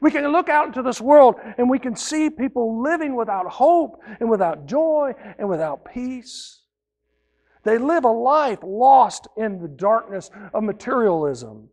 We 0.00 0.10
can 0.10 0.26
look 0.32 0.48
out 0.48 0.66
into 0.66 0.82
this 0.82 1.00
world 1.00 1.36
and 1.58 1.70
we 1.70 1.78
can 1.78 1.94
see 1.94 2.28
people 2.28 2.82
living 2.82 3.14
without 3.14 3.46
hope 3.46 4.02
and 4.18 4.28
without 4.28 4.66
joy 4.66 5.14
and 5.38 5.48
without 5.48 5.84
peace. 5.84 6.62
They 7.62 7.78
live 7.78 8.02
a 8.02 8.08
life 8.08 8.58
lost 8.64 9.28
in 9.36 9.62
the 9.62 9.68
darkness 9.68 10.28
of 10.52 10.64
materialism 10.64 11.68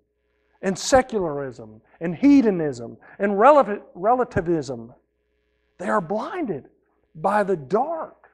and 0.61 0.77
secularism 0.77 1.81
and 1.99 2.15
hedonism 2.15 2.97
and 3.17 3.39
relativism. 3.39 4.93
They 5.79 5.87
are 5.87 6.01
blinded 6.01 6.65
by 7.15 7.43
the 7.43 7.55
dark. 7.55 8.29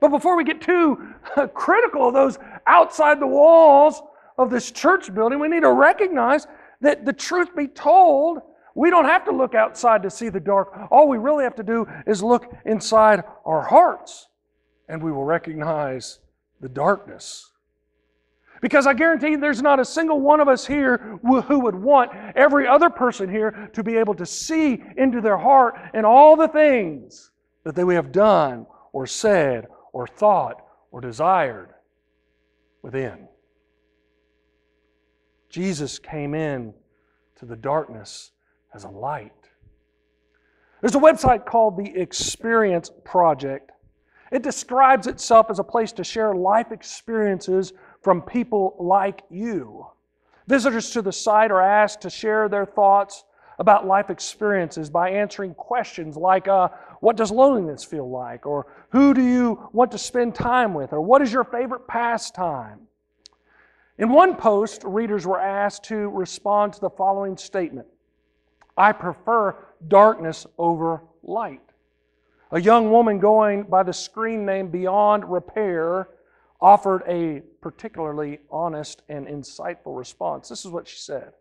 But 0.00 0.08
before 0.08 0.36
we 0.36 0.44
get 0.44 0.60
too 0.60 1.14
critical 1.54 2.08
of 2.08 2.14
those 2.14 2.38
outside 2.66 3.20
the 3.20 3.26
walls 3.26 4.02
of 4.36 4.50
this 4.50 4.70
church 4.70 5.14
building, 5.14 5.38
we 5.38 5.48
need 5.48 5.62
to 5.62 5.72
recognize 5.72 6.46
that 6.80 7.04
the 7.04 7.12
truth 7.12 7.54
be 7.54 7.68
told, 7.68 8.40
we 8.74 8.90
don't 8.90 9.04
have 9.04 9.24
to 9.26 9.30
look 9.30 9.54
outside 9.54 10.02
to 10.02 10.10
see 10.10 10.28
the 10.28 10.40
dark. 10.40 10.76
All 10.90 11.08
we 11.08 11.18
really 11.18 11.44
have 11.44 11.54
to 11.56 11.62
do 11.62 11.86
is 12.06 12.22
look 12.22 12.52
inside 12.66 13.22
our 13.44 13.62
hearts, 13.62 14.28
and 14.88 15.02
we 15.02 15.12
will 15.12 15.24
recognize 15.24 16.18
the 16.60 16.68
darkness. 16.68 17.50
Because 18.60 18.86
I 18.86 18.94
guarantee 18.94 19.30
you, 19.30 19.36
there's 19.38 19.62
not 19.62 19.80
a 19.80 19.84
single 19.84 20.20
one 20.20 20.40
of 20.40 20.48
us 20.48 20.66
here 20.66 21.18
who 21.22 21.60
would 21.60 21.74
want 21.74 22.12
every 22.34 22.66
other 22.66 22.88
person 22.88 23.28
here 23.28 23.70
to 23.74 23.82
be 23.82 23.96
able 23.96 24.14
to 24.14 24.24
see 24.24 24.82
into 24.96 25.20
their 25.20 25.36
heart 25.36 25.74
and 25.92 26.06
all 26.06 26.36
the 26.36 26.48
things 26.48 27.30
that 27.64 27.74
they 27.74 27.94
have 27.94 28.12
done 28.12 28.66
or 28.92 29.06
said 29.06 29.66
or 29.92 30.06
thought 30.06 30.64
or 30.90 31.00
desired 31.00 31.74
within. 32.82 33.28
Jesus 35.48 35.98
came 35.98 36.34
in 36.34 36.74
to 37.36 37.46
the 37.46 37.56
darkness 37.56 38.32
as 38.74 38.84
a 38.84 38.88
light. 38.88 39.32
There's 40.80 40.94
a 40.94 41.00
website 41.00 41.46
called 41.46 41.76
the 41.76 41.98
Experience 41.98 42.90
Project. 43.04 43.72
It 44.30 44.42
describes 44.42 45.06
itself 45.06 45.46
as 45.48 45.58
a 45.58 45.64
place 45.64 45.92
to 45.92 46.04
share 46.04 46.34
life 46.34 46.72
experiences 46.72 47.72
from 48.04 48.20
people 48.22 48.76
like 48.78 49.22
you. 49.30 49.86
Visitors 50.46 50.90
to 50.90 51.00
the 51.02 51.12
site 51.12 51.50
are 51.50 51.62
asked 51.62 52.02
to 52.02 52.10
share 52.10 52.48
their 52.48 52.66
thoughts 52.66 53.24
about 53.58 53.86
life 53.86 54.10
experiences 54.10 54.90
by 54.90 55.10
answering 55.10 55.54
questions 55.54 56.16
like 56.16 56.46
uh, 56.46 56.68
What 57.00 57.16
does 57.16 57.30
loneliness 57.30 57.82
feel 57.82 58.08
like? 58.10 58.46
or 58.46 58.66
Who 58.90 59.14
do 59.14 59.22
you 59.22 59.70
want 59.72 59.90
to 59.92 59.98
spend 59.98 60.34
time 60.34 60.74
with? 60.74 60.92
or 60.92 61.00
What 61.00 61.22
is 61.22 61.32
your 61.32 61.44
favorite 61.44 61.88
pastime? 61.88 62.80
In 63.96 64.10
one 64.10 64.34
post, 64.36 64.82
readers 64.84 65.26
were 65.26 65.40
asked 65.40 65.84
to 65.84 66.08
respond 66.10 66.74
to 66.74 66.80
the 66.80 66.90
following 66.90 67.36
statement 67.36 67.86
I 68.76 68.92
prefer 68.92 69.56
darkness 69.86 70.46
over 70.58 71.04
light. 71.22 71.60
A 72.50 72.60
young 72.60 72.90
woman 72.90 73.18
going 73.18 73.62
by 73.62 73.82
the 73.82 73.92
screen 73.92 74.44
name 74.44 74.68
Beyond 74.68 75.24
Repair 75.30 76.08
offered 76.60 77.02
a 77.06 77.42
particularly 77.64 78.40
honest 78.50 79.00
and 79.08 79.26
insightful 79.26 79.96
response. 79.96 80.50
This 80.50 80.66
is 80.66 80.70
what 80.70 80.86
she 80.86 80.98
said 80.98 81.32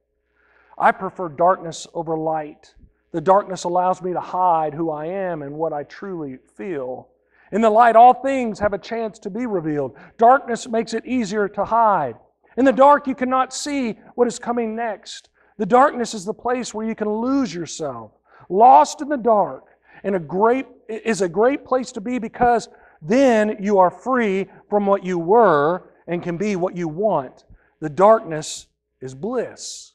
I 0.77 0.93
prefer 0.93 1.27
darkness 1.27 1.85
over 1.93 2.17
light. 2.17 2.73
The 3.11 3.19
darkness 3.19 3.65
allows 3.65 4.01
me 4.01 4.13
to 4.13 4.21
hide 4.21 4.73
who 4.73 4.89
I 4.89 5.07
am 5.07 5.41
and 5.41 5.53
what 5.53 5.73
I 5.73 5.83
truly 5.83 6.37
feel. 6.55 7.09
In 7.51 7.59
the 7.59 7.69
light, 7.69 7.97
all 7.97 8.13
things 8.13 8.57
have 8.59 8.71
a 8.71 8.77
chance 8.77 9.19
to 9.19 9.29
be 9.29 9.45
revealed. 9.45 9.97
Darkness 10.17 10.65
makes 10.65 10.93
it 10.93 11.05
easier 11.05 11.49
to 11.49 11.65
hide. 11.65 12.15
In 12.55 12.63
the 12.63 12.71
dark, 12.71 13.05
you 13.05 13.15
cannot 13.15 13.53
see 13.53 13.99
what 14.15 14.25
is 14.25 14.39
coming 14.39 14.77
next. 14.77 15.27
The 15.57 15.65
darkness 15.65 16.13
is 16.13 16.23
the 16.23 16.33
place 16.33 16.73
where 16.73 16.87
you 16.87 16.95
can 16.95 17.09
lose 17.09 17.53
yourself. 17.53 18.11
Lost 18.47 19.01
in 19.01 19.09
the 19.09 19.17
dark 19.17 19.65
a 20.05 20.19
great, 20.19 20.67
is 20.87 21.21
a 21.21 21.27
great 21.27 21.65
place 21.65 21.91
to 21.91 22.01
be 22.01 22.17
because 22.17 22.69
then 23.01 23.57
you 23.59 23.77
are 23.77 23.91
free 23.91 24.47
from 24.69 24.85
what 24.85 25.03
you 25.03 25.19
were 25.19 25.89
and 26.07 26.23
can 26.23 26.37
be 26.37 26.55
what 26.55 26.75
you 26.75 26.87
want. 26.87 27.45
The 27.79 27.89
darkness 27.89 28.67
is 29.01 29.15
bliss. 29.15 29.93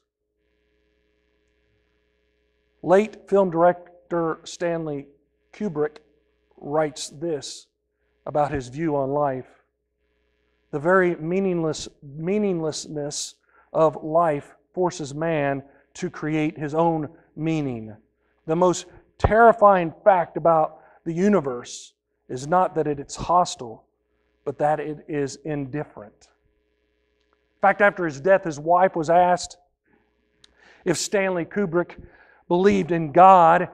Late 2.81 3.29
film 3.29 3.49
director 3.49 4.39
Stanley 4.43 5.07
Kubrick 5.53 5.97
writes 6.57 7.09
this 7.09 7.67
about 8.25 8.51
his 8.51 8.67
view 8.67 8.95
on 8.95 9.09
life 9.09 9.59
the 10.71 10.79
very 10.79 11.15
meaningless, 11.15 11.87
meaninglessness 12.03 13.35
of 13.73 14.03
life 14.03 14.55
forces 14.73 15.13
man 15.13 15.63
to 15.95 16.09
create 16.09 16.57
his 16.57 16.73
own 16.73 17.09
meaning. 17.35 17.95
The 18.45 18.55
most 18.55 18.85
terrifying 19.17 19.93
fact 20.03 20.37
about 20.37 20.79
the 21.05 21.13
universe 21.13 21.93
is 22.27 22.47
not 22.47 22.75
that 22.75 22.87
it's 22.87 23.15
hostile, 23.15 23.85
but 24.49 24.57
that 24.57 24.79
it 24.79 25.05
is 25.07 25.37
indifferent. 25.45 26.15
In 26.21 27.61
fact, 27.61 27.81
after 27.81 28.03
his 28.03 28.19
death, 28.19 28.45
his 28.45 28.59
wife 28.59 28.95
was 28.95 29.07
asked 29.07 29.57
if 30.85 30.97
Stanley 30.97 31.45
Kubrick 31.45 32.01
believed 32.47 32.91
in 32.91 33.11
God. 33.11 33.69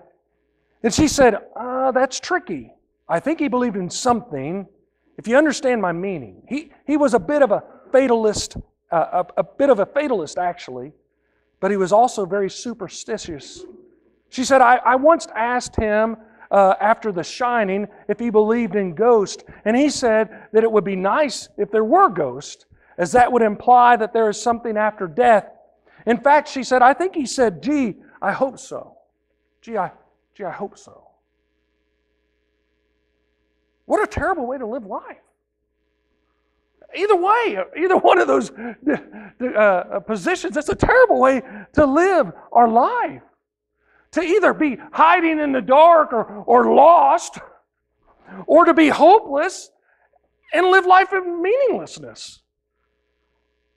And 0.84 0.94
she 0.94 1.08
said, 1.08 1.38
uh, 1.56 1.94
That's 1.94 2.20
tricky. 2.20 2.74
I 3.08 3.22
think 3.22 3.40
he 3.40 3.48
believed 3.48 3.78
in 3.78 3.90
something, 3.90 4.68
if 5.18 5.30
you 5.30 5.38
understand 5.38 5.82
my 5.82 5.94
meaning, 5.94 6.44
he, 6.50 6.74
he 6.86 6.98
was 6.98 7.14
a 7.14 7.20
bit 7.20 7.42
of 7.42 7.52
a 7.52 7.64
fatalist, 7.94 8.58
uh, 8.92 9.24
a, 9.24 9.40
a 9.40 9.44
bit 9.46 9.70
of 9.70 9.80
a 9.80 9.86
fatalist 9.86 10.38
actually, 10.38 10.92
but 11.62 11.72
he 11.72 11.78
was 11.78 11.94
also 11.94 12.26
very 12.26 12.50
superstitious. 12.50 13.64
She 14.28 14.44
said, 14.44 14.60
I, 14.60 14.76
I 14.76 14.96
once 14.96 15.26
asked 15.34 15.78
him 15.78 16.18
uh, 16.56 16.74
after 16.80 17.12
The 17.12 17.22
Shining 17.22 17.86
if 18.08 18.18
he 18.18 18.30
believed 18.30 18.78
in 18.78 18.96
ghosts, 18.96 19.44
and 19.66 19.76
he 19.76 19.90
said 19.90 20.48
that 20.54 20.64
it 20.64 20.72
would 20.72 20.86
be 20.86 20.96
nice 20.96 21.50
if 21.58 21.70
there 21.70 21.84
were 21.84 22.08
ghosts, 22.08 22.66
as 22.98 23.12
that 23.12 23.30
would 23.30 23.42
imply 23.42 23.98
that 23.98 24.14
there 24.14 24.30
is 24.30 24.42
something 24.42 24.78
after 24.78 25.06
death. 25.06 25.50
In 26.06 26.18
fact, 26.18 26.48
she 26.48 26.64
said, 26.64 26.82
I 26.82 26.94
think 26.94 27.14
he 27.14 27.26
said, 27.26 27.62
gee, 27.62 27.98
I 28.22 28.32
hope 28.32 28.58
so. 28.58 28.96
Gee, 29.62 29.76
I, 29.76 29.92
gee, 30.34 30.46
I 30.46 30.52
hope 30.52 30.78
so. 30.78 31.06
What 33.84 34.02
a 34.02 34.08
terrible 34.08 34.48
way 34.48 34.58
to 34.58 34.66
live 34.66 34.86
life. 34.86 35.18
Either 36.96 37.18
way, 37.18 37.58
either 37.78 37.98
one 37.98 38.18
of 38.20 38.28
those 38.28 38.50
uh, 39.58 40.00
positions, 40.08 40.56
it's 40.56 40.70
a 40.70 40.76
terrible 40.76 41.20
way 41.20 41.42
to 41.74 41.86
live 41.86 42.32
our 42.54 42.70
life. 42.70 43.24
To 44.16 44.22
either 44.22 44.54
be 44.54 44.78
hiding 44.92 45.40
in 45.40 45.52
the 45.52 45.62
dark 45.62 46.12
or, 46.14 46.24
or 46.24 46.74
lost, 46.74 47.38
or 48.48 48.66
to 48.66 48.74
be 48.74 48.88
hopeless 48.88 49.70
and 50.54 50.68
live 50.68 50.86
life 50.86 51.12
in 51.12 51.42
meaninglessness. 51.42 52.42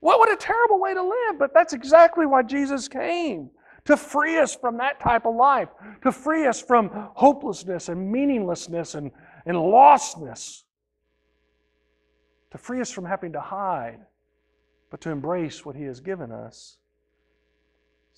What, 0.00 0.20
what 0.20 0.32
a 0.32 0.36
terrible 0.36 0.80
way 0.80 0.94
to 0.94 1.02
live, 1.02 1.40
but 1.40 1.52
that's 1.52 1.72
exactly 1.72 2.24
why 2.24 2.44
Jesus 2.44 2.86
came 2.86 3.50
to 3.84 3.96
free 3.96 4.38
us 4.38 4.54
from 4.54 4.76
that 4.76 5.00
type 5.00 5.26
of 5.26 5.34
life, 5.34 5.70
to 6.02 6.12
free 6.12 6.46
us 6.46 6.62
from 6.62 6.88
hopelessness 7.14 7.88
and 7.88 8.12
meaninglessness 8.12 8.94
and, 8.94 9.10
and 9.44 9.56
lostness, 9.56 10.62
to 12.52 12.58
free 12.58 12.80
us 12.80 12.90
from 12.90 13.06
having 13.06 13.32
to 13.32 13.40
hide, 13.40 13.98
but 14.90 15.00
to 15.00 15.10
embrace 15.10 15.64
what 15.64 15.74
He 15.74 15.84
has 15.84 16.00
given 16.00 16.30
us. 16.30 16.76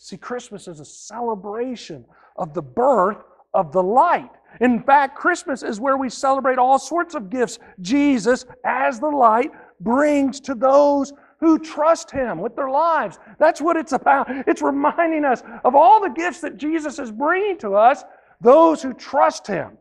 See, 0.03 0.17
Christmas 0.17 0.67
is 0.67 0.81
a 0.81 0.85
celebration 0.85 2.07
of 2.37 2.55
the 2.55 2.63
birth 2.63 3.19
of 3.53 3.71
the 3.71 3.83
light. 3.83 4.31
In 4.63 4.83
fact, 4.83 5.15
Christmas 5.15 5.63
is 5.63 5.79
where 5.79 5.99
we 5.99 6.09
celebrate 6.09 6.57
all 6.57 6.79
sorts 6.79 7.15
of 7.15 7.29
gifts 7.29 7.59
Jesus, 7.83 8.47
as 8.65 8.99
the 8.99 9.11
light, 9.11 9.53
brings 9.79 10.41
to 10.41 10.55
those 10.55 11.13
who 11.39 11.59
trust 11.59 12.11
Him 12.11 12.39
with 12.39 12.57
their 12.57 12.71
lives. 12.71 13.19
That's 13.39 13.61
what 13.61 13.77
it's 13.77 13.93
about. 13.93 14.27
It's 14.49 14.63
reminding 14.63 15.27
us 15.27 15.43
of 15.65 15.75
all 15.75 16.01
the 16.01 16.09
gifts 16.09 16.41
that 16.41 16.57
Jesus 16.57 16.99
is 16.99 17.13
bringing 17.13 17.59
to 17.59 17.75
us, 17.75 18.03
those 18.41 18.83
who 18.83 18.95
trust 18.95 19.47
Him 19.47 19.77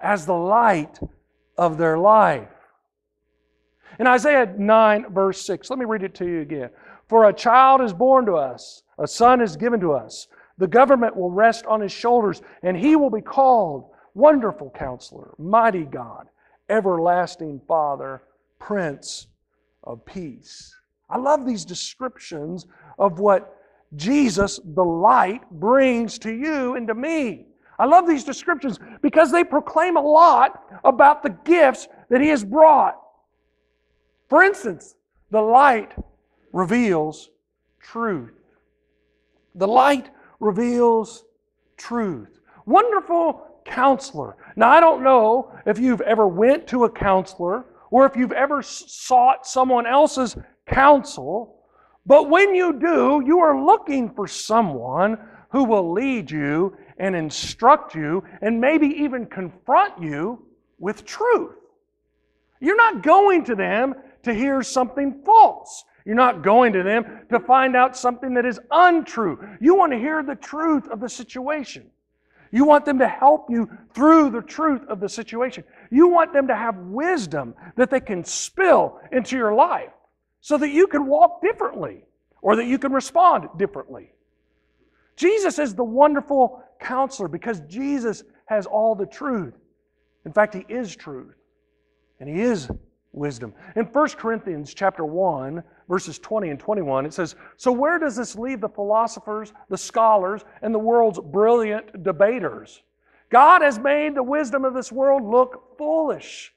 as 0.00 0.24
the 0.24 0.32
light 0.32 0.98
of 1.58 1.76
their 1.76 1.98
life. 1.98 2.48
In 4.00 4.06
Isaiah 4.06 4.46
9, 4.56 5.12
verse 5.12 5.44
6, 5.44 5.68
let 5.68 5.78
me 5.78 5.84
read 5.84 6.04
it 6.04 6.14
to 6.14 6.26
you 6.26 6.40
again. 6.40 6.70
For 7.06 7.28
a 7.28 7.34
child 7.34 7.82
is 7.82 7.92
born 7.92 8.24
to 8.24 8.36
us, 8.36 8.82
a 8.98 9.06
son 9.06 9.40
is 9.40 9.56
given 9.56 9.80
to 9.80 9.92
us. 9.92 10.28
The 10.58 10.66
government 10.66 11.16
will 11.16 11.30
rest 11.30 11.66
on 11.66 11.80
his 11.80 11.92
shoulders, 11.92 12.42
and 12.62 12.76
he 12.76 12.96
will 12.96 13.10
be 13.10 13.20
called 13.20 13.90
Wonderful 14.14 14.70
Counselor, 14.70 15.34
Mighty 15.38 15.84
God, 15.84 16.28
everlasting 16.68 17.60
Father, 17.68 18.22
Prince 18.58 19.28
of 19.84 20.04
Peace. 20.04 20.74
I 21.08 21.16
love 21.16 21.46
these 21.46 21.64
descriptions 21.64 22.66
of 22.98 23.20
what 23.20 23.56
Jesus, 23.96 24.60
the 24.64 24.84
light, 24.84 25.48
brings 25.50 26.18
to 26.18 26.32
you 26.32 26.74
and 26.74 26.86
to 26.88 26.94
me. 26.94 27.46
I 27.78 27.86
love 27.86 28.06
these 28.06 28.24
descriptions 28.24 28.78
because 29.02 29.30
they 29.30 29.44
proclaim 29.44 29.96
a 29.96 30.02
lot 30.02 30.64
about 30.84 31.22
the 31.22 31.36
gifts 31.44 31.86
that 32.10 32.20
He 32.20 32.28
has 32.28 32.44
brought. 32.44 33.00
For 34.28 34.42
instance, 34.42 34.96
the 35.30 35.40
light 35.40 35.92
reveals 36.52 37.30
truth. 37.80 38.37
The 39.58 39.68
light 39.68 40.10
reveals 40.40 41.24
truth. 41.76 42.40
Wonderful 42.64 43.44
counselor. 43.64 44.36
Now 44.56 44.70
I 44.70 44.80
don't 44.80 45.02
know 45.02 45.52
if 45.66 45.78
you've 45.78 46.00
ever 46.00 46.26
went 46.28 46.66
to 46.68 46.84
a 46.84 46.90
counselor 46.90 47.66
or 47.90 48.06
if 48.06 48.16
you've 48.16 48.32
ever 48.32 48.62
sought 48.62 49.46
someone 49.46 49.86
else's 49.86 50.36
counsel, 50.66 51.56
but 52.06 52.30
when 52.30 52.54
you 52.54 52.78
do, 52.78 53.22
you 53.26 53.40
are 53.40 53.64
looking 53.64 54.14
for 54.14 54.26
someone 54.26 55.18
who 55.50 55.64
will 55.64 55.92
lead 55.92 56.30
you 56.30 56.76
and 56.98 57.16
instruct 57.16 57.94
you 57.94 58.22
and 58.40 58.60
maybe 58.60 58.86
even 58.86 59.26
confront 59.26 60.00
you 60.00 60.46
with 60.78 61.04
truth. 61.04 61.56
You're 62.60 62.76
not 62.76 63.02
going 63.02 63.44
to 63.44 63.54
them 63.54 63.94
to 64.22 64.32
hear 64.34 64.62
something 64.62 65.22
false. 65.24 65.84
You're 66.04 66.14
not 66.14 66.42
going 66.42 66.72
to 66.72 66.82
them 66.82 67.04
to 67.30 67.40
find 67.40 67.76
out 67.76 67.96
something 67.96 68.34
that 68.34 68.46
is 68.46 68.58
untrue. 68.70 69.38
You 69.60 69.74
want 69.74 69.92
to 69.92 69.98
hear 69.98 70.22
the 70.22 70.34
truth 70.34 70.88
of 70.88 71.00
the 71.00 71.08
situation. 71.08 71.90
You 72.50 72.64
want 72.64 72.84
them 72.84 72.98
to 73.00 73.08
help 73.08 73.50
you 73.50 73.68
through 73.94 74.30
the 74.30 74.40
truth 74.40 74.82
of 74.88 75.00
the 75.00 75.08
situation. 75.08 75.64
You 75.90 76.08
want 76.08 76.32
them 76.32 76.48
to 76.48 76.56
have 76.56 76.76
wisdom 76.76 77.54
that 77.76 77.90
they 77.90 78.00
can 78.00 78.24
spill 78.24 79.00
into 79.12 79.36
your 79.36 79.54
life 79.54 79.90
so 80.40 80.56
that 80.56 80.70
you 80.70 80.86
can 80.86 81.06
walk 81.06 81.42
differently 81.42 82.04
or 82.40 82.56
that 82.56 82.66
you 82.66 82.78
can 82.78 82.92
respond 82.92 83.48
differently. 83.58 84.12
Jesus 85.16 85.58
is 85.58 85.74
the 85.74 85.84
wonderful 85.84 86.62
counselor 86.80 87.28
because 87.28 87.60
Jesus 87.68 88.22
has 88.46 88.66
all 88.66 88.94
the 88.94 89.06
truth. 89.06 89.54
In 90.24 90.32
fact, 90.32 90.54
he 90.54 90.64
is 90.68 90.94
truth 90.94 91.34
and 92.20 92.28
he 92.28 92.40
is 92.40 92.70
wisdom. 93.12 93.54
In 93.76 93.84
1 93.86 94.08
Corinthians 94.10 94.74
chapter 94.74 95.04
1, 95.04 95.62
verses 95.88 96.18
20 96.18 96.50
and 96.50 96.60
21, 96.60 97.06
it 97.06 97.14
says, 97.14 97.34
So 97.56 97.72
where 97.72 97.98
does 97.98 98.16
this 98.16 98.36
leave 98.36 98.60
the 98.60 98.68
philosophers, 98.68 99.52
the 99.68 99.78
scholars, 99.78 100.42
and 100.62 100.74
the 100.74 100.78
world's 100.78 101.18
brilliant 101.18 102.02
debaters? 102.02 102.82
God 103.30 103.62
has 103.62 103.78
made 103.78 104.14
the 104.14 104.22
wisdom 104.22 104.64
of 104.64 104.74
this 104.74 104.90
world 104.90 105.22
look 105.22 105.76
foolish. 105.76 106.52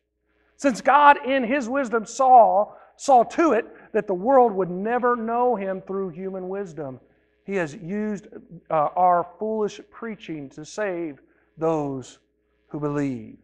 Since 0.57 0.81
God 0.81 1.25
in 1.25 1.43
his 1.43 1.67
wisdom 1.67 2.05
saw, 2.05 2.73
saw 2.95 3.23
to 3.23 3.53
it 3.53 3.65
that 3.93 4.07
the 4.07 4.13
world 4.13 4.53
would 4.53 4.69
never 4.69 5.15
know 5.15 5.55
him 5.55 5.81
through 5.81 6.09
human 6.09 6.49
wisdom, 6.49 6.99
he 7.43 7.55
has 7.55 7.73
used 7.75 8.27
uh, 8.69 8.89
our 8.95 9.27
foolish 9.39 9.81
preaching 9.89 10.49
to 10.51 10.63
save 10.63 11.19
those 11.57 12.19
who 12.67 12.79
believe. 12.79 13.37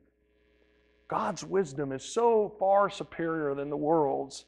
God's 1.08 1.44
wisdom 1.44 1.92
is 1.92 2.04
so 2.04 2.54
far 2.60 2.90
superior 2.90 3.56
than 3.56 3.70
the 3.70 3.78
world's 3.78 4.46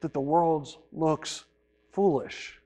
that 0.00 0.12
the 0.12 0.20
world's 0.20 0.78
looks 0.92 1.44
foolish. 1.92 2.58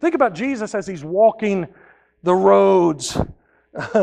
Think 0.00 0.14
about 0.14 0.34
Jesus 0.34 0.74
as 0.74 0.86
he's 0.86 1.04
walking 1.04 1.66
the 2.22 2.34
roads 2.34 3.16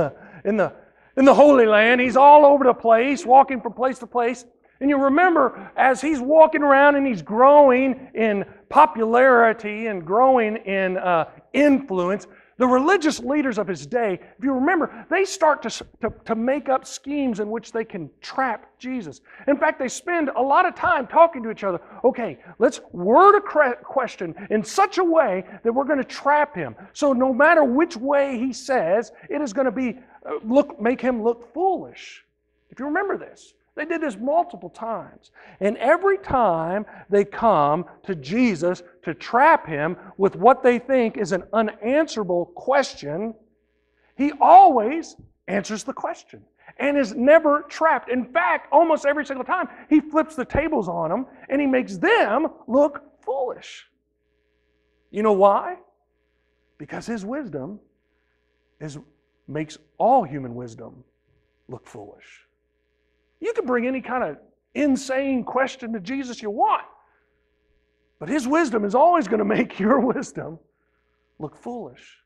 in, 0.43 0.57
the, 0.57 0.73
in 1.17 1.25
the 1.25 1.33
Holy 1.33 1.65
Land. 1.65 2.01
He's 2.01 2.17
all 2.17 2.45
over 2.45 2.63
the 2.63 2.73
place, 2.73 3.25
walking 3.25 3.61
from 3.61 3.73
place 3.73 3.99
to 3.99 4.07
place. 4.07 4.45
And 4.81 4.89
you 4.89 4.97
remember, 4.97 5.71
as 5.77 6.01
he's 6.01 6.19
walking 6.19 6.61
around 6.61 6.95
and 6.95 7.07
he's 7.07 7.21
growing 7.21 8.09
in 8.13 8.45
popularity 8.67 9.87
and 9.87 10.05
growing 10.05 10.57
in 10.57 10.97
uh, 10.97 11.29
influence, 11.53 12.27
the 12.57 12.67
religious 12.67 13.19
leaders 13.19 13.57
of 13.57 13.67
his 13.67 13.85
day, 13.85 14.19
if 14.37 14.43
you 14.43 14.53
remember, 14.53 15.05
they 15.09 15.25
start 15.25 15.61
to, 15.63 15.69
to, 16.01 16.13
to, 16.25 16.35
make 16.35 16.69
up 16.69 16.85
schemes 16.85 17.39
in 17.39 17.49
which 17.49 17.71
they 17.71 17.83
can 17.83 18.09
trap 18.21 18.69
Jesus. 18.79 19.21
In 19.47 19.57
fact, 19.57 19.77
they 19.77 19.89
spend 19.89 20.29
a 20.29 20.41
lot 20.41 20.65
of 20.65 20.73
time 20.73 21.05
talking 21.07 21.43
to 21.43 21.51
each 21.51 21.63
other. 21.63 21.81
Okay, 22.03 22.37
let's 22.59 22.79
word 22.93 23.37
a 23.37 23.75
question 23.83 24.35
in 24.49 24.63
such 24.63 24.99
a 24.99 25.03
way 25.03 25.43
that 25.63 25.73
we're 25.73 25.83
going 25.83 25.99
to 25.99 26.05
trap 26.05 26.55
him. 26.55 26.75
So 26.93 27.11
no 27.11 27.33
matter 27.33 27.63
which 27.63 27.97
way 27.97 28.37
he 28.37 28.53
says, 28.53 29.11
it 29.29 29.41
is 29.41 29.51
going 29.51 29.65
to 29.65 29.71
be 29.71 29.99
uh, 30.25 30.39
look 30.43 30.79
make 30.79 31.01
him 31.01 31.23
look 31.23 31.53
foolish. 31.53 32.23
If 32.69 32.79
you 32.79 32.85
remember 32.85 33.17
this. 33.17 33.53
They 33.75 33.85
did 33.85 34.01
this 34.01 34.17
multiple 34.17 34.69
times. 34.69 35.31
And 35.59 35.77
every 35.77 36.17
time 36.17 36.85
they 37.09 37.25
come 37.25 37.85
to 38.03 38.15
Jesus 38.15 38.81
to 39.03 39.13
trap 39.13 39.67
him 39.67 39.97
with 40.17 40.35
what 40.37 40.63
they 40.63 40.79
think 40.79 41.17
is 41.17 41.33
an 41.33 41.43
unanswerable 41.51 42.47
question, 42.47 43.33
he 44.17 44.31
always 44.39 45.17
answers 45.47 45.83
the 45.83 45.93
question 45.93 46.41
and 46.77 46.97
is 46.97 47.13
never 47.15 47.63
trapped. 47.63 48.09
In 48.09 48.25
fact, 48.25 48.67
almost 48.71 49.05
every 49.05 49.25
single 49.25 49.45
time, 49.45 49.67
he 49.89 49.99
flips 49.99 50.35
the 50.35 50.45
tables 50.45 50.87
on 50.87 51.09
them 51.09 51.25
and 51.49 51.59
he 51.59 51.67
makes 51.67 51.97
them 51.97 52.47
look 52.67 53.03
foolish. 53.23 53.85
You 55.11 55.21
know 55.21 55.33
why? 55.33 55.77
Because 56.77 57.05
his 57.05 57.25
wisdom 57.25 57.79
is, 58.79 58.97
makes 59.47 59.77
all 59.97 60.23
human 60.23 60.55
wisdom 60.55 61.03
look 61.67 61.85
foolish. 61.85 62.44
You 63.39 63.53
can 63.53 63.65
bring 63.65 63.87
any 63.87 64.01
kind 64.01 64.23
of 64.23 64.37
insane 64.73 65.43
question 65.43 65.93
to 65.93 65.99
Jesus 65.99 66.41
you 66.41 66.49
want. 66.49 66.83
But 68.19 68.29
his 68.29 68.47
wisdom 68.47 68.85
is 68.85 68.95
always 68.95 69.27
going 69.27 69.39
to 69.39 69.45
make 69.45 69.79
your 69.79 69.99
wisdom 69.99 70.59
look 71.39 71.55
foolish. 71.57 72.17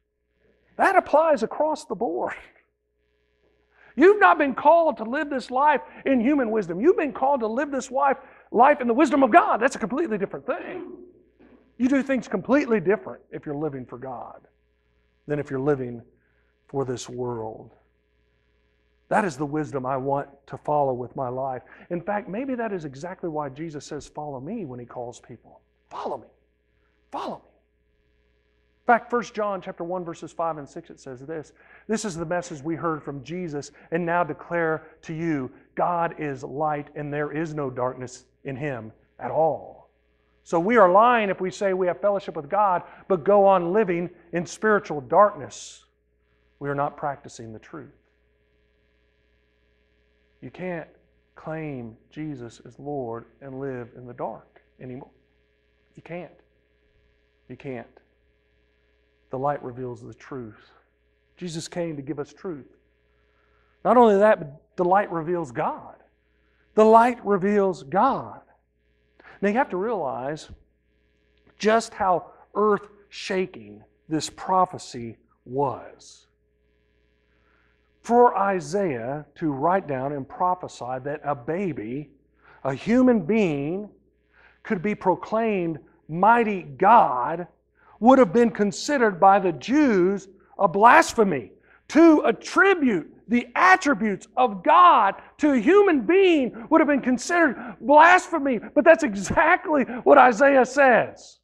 That 0.77 0.95
applies 0.95 1.43
across 1.43 1.85
the 1.85 1.95
board. 1.95 2.35
You've 3.95 4.19
not 4.19 4.37
been 4.37 4.55
called 4.55 4.97
to 4.97 5.03
live 5.03 5.29
this 5.29 5.51
life 5.51 5.81
in 6.05 6.21
human 6.21 6.51
wisdom. 6.51 6.79
You've 6.79 6.95
been 6.95 7.11
called 7.11 7.41
to 7.41 7.47
live 7.47 7.69
this 7.69 7.91
life, 7.91 8.17
life 8.51 8.79
in 8.79 8.87
the 8.87 8.93
wisdom 8.93 9.23
of 9.23 9.31
God. 9.31 9.57
That's 9.57 9.75
a 9.75 9.79
completely 9.79 10.17
different 10.17 10.45
thing. 10.45 10.89
You 11.77 11.89
do 11.89 12.01
things 12.01 12.27
completely 12.27 12.79
different 12.79 13.21
if 13.31 13.45
you're 13.45 13.57
living 13.57 13.85
for 13.85 13.97
God 13.97 14.41
than 15.27 15.39
if 15.39 15.49
you're 15.49 15.59
living 15.59 16.01
for 16.67 16.85
this 16.85 17.09
world. 17.09 17.71
That 19.09 19.25
is 19.25 19.35
the 19.35 19.45
wisdom 19.45 19.85
I 19.85 19.97
want 19.97 20.29
to 20.47 20.57
follow 20.57 20.93
with 20.93 21.15
my 21.15 21.29
life. 21.29 21.63
In 21.89 21.99
fact, 21.99 22.29
maybe 22.29 22.55
that 22.55 22.71
is 22.71 22.85
exactly 22.85 23.27
why 23.27 23.49
Jesus 23.49 23.85
says, 23.85 24.07
Follow 24.07 24.39
me 24.39 24.65
when 24.65 24.79
he 24.79 24.85
calls 24.85 25.19
people. 25.19 25.61
Follow 25.89 26.17
me. 26.17 26.27
Follow 27.11 27.37
me. 27.37 27.49
In 28.83 28.93
fact, 28.93 29.11
1 29.11 29.23
John 29.33 29.61
chapter 29.61 29.83
1, 29.83 30.03
verses 30.03 30.31
5 30.31 30.57
and 30.57 30.69
6, 30.69 30.89
it 30.89 30.99
says 30.99 31.19
this. 31.21 31.53
This 31.87 32.05
is 32.05 32.15
the 32.15 32.25
message 32.25 32.63
we 32.63 32.75
heard 32.75 33.03
from 33.03 33.23
Jesus 33.23 33.71
and 33.91 34.05
now 34.05 34.23
declare 34.23 34.87
to 35.03 35.13
you 35.13 35.51
God 35.75 36.15
is 36.17 36.43
light 36.43 36.87
and 36.95 37.13
there 37.13 37.31
is 37.31 37.53
no 37.53 37.69
darkness 37.69 38.25
in 38.45 38.55
him 38.55 38.91
at 39.19 39.29
all. 39.29 39.89
So 40.43 40.59
we 40.59 40.77
are 40.77 40.89
lying 40.89 41.29
if 41.29 41.39
we 41.39 41.51
say 41.51 41.73
we 41.73 41.85
have 41.85 42.01
fellowship 42.01 42.35
with 42.35 42.49
God, 42.49 42.81
but 43.07 43.23
go 43.23 43.45
on 43.45 43.73
living 43.73 44.09
in 44.33 44.45
spiritual 44.45 45.01
darkness. 45.01 45.83
We 46.57 46.69
are 46.69 46.75
not 46.75 46.97
practicing 46.97 47.53
the 47.53 47.59
truth. 47.59 47.98
You 50.41 50.49
can't 50.49 50.87
claim 51.35 51.95
Jesus 52.11 52.61
as 52.65 52.77
Lord 52.79 53.25
and 53.41 53.59
live 53.59 53.89
in 53.95 54.05
the 54.05 54.13
dark 54.13 54.61
anymore. 54.81 55.11
You 55.95 56.01
can't. 56.01 56.31
You 57.47 57.55
can't. 57.55 57.87
The 59.31 59.39
light 59.39 59.61
reveals 59.63 60.01
the 60.01 60.13
truth. 60.13 60.71
Jesus 61.37 61.67
came 61.67 61.95
to 61.95 62.01
give 62.01 62.19
us 62.19 62.33
truth. 62.33 62.67
Not 63.85 63.97
only 63.97 64.17
that, 64.17 64.39
but 64.39 64.61
the 64.75 64.85
light 64.85 65.11
reveals 65.11 65.51
God. 65.51 65.95
The 66.75 66.85
light 66.85 67.23
reveals 67.25 67.83
God. 67.83 68.41
Now 69.41 69.49
you 69.49 69.55
have 69.55 69.69
to 69.69 69.77
realize 69.77 70.49
just 71.57 71.93
how 71.93 72.31
earth 72.55 72.87
shaking 73.09 73.83
this 74.07 74.29
prophecy 74.29 75.17
was 75.45 76.27
for 78.09 78.35
Isaiah 78.35 79.23
to 79.35 79.51
write 79.51 79.87
down 79.87 80.13
and 80.13 80.27
prophesy 80.27 80.97
that 81.03 81.21
a 81.23 81.35
baby, 81.35 82.09
a 82.63 82.73
human 82.73 83.19
being, 83.23 83.87
could 84.63 84.81
be 84.81 84.95
proclaimed 84.95 85.77
mighty 86.07 86.63
God 86.63 87.45
would 87.99 88.17
have 88.17 88.33
been 88.33 88.49
considered 88.49 89.19
by 89.19 89.37
the 89.37 89.51
Jews 89.51 90.27
a 90.57 90.67
blasphemy. 90.67 91.51
To 91.89 92.23
attribute 92.25 93.15
the 93.27 93.47
attributes 93.53 94.27
of 94.35 94.63
God 94.63 95.13
to 95.37 95.51
a 95.51 95.59
human 95.59 96.01
being 96.01 96.65
would 96.71 96.81
have 96.81 96.87
been 96.87 97.01
considered 97.01 97.75
blasphemy. 97.79 98.59
But 98.73 98.85
that's 98.85 99.03
exactly 99.03 99.83
what 99.83 100.17
Isaiah 100.17 100.65
says. 100.65 101.37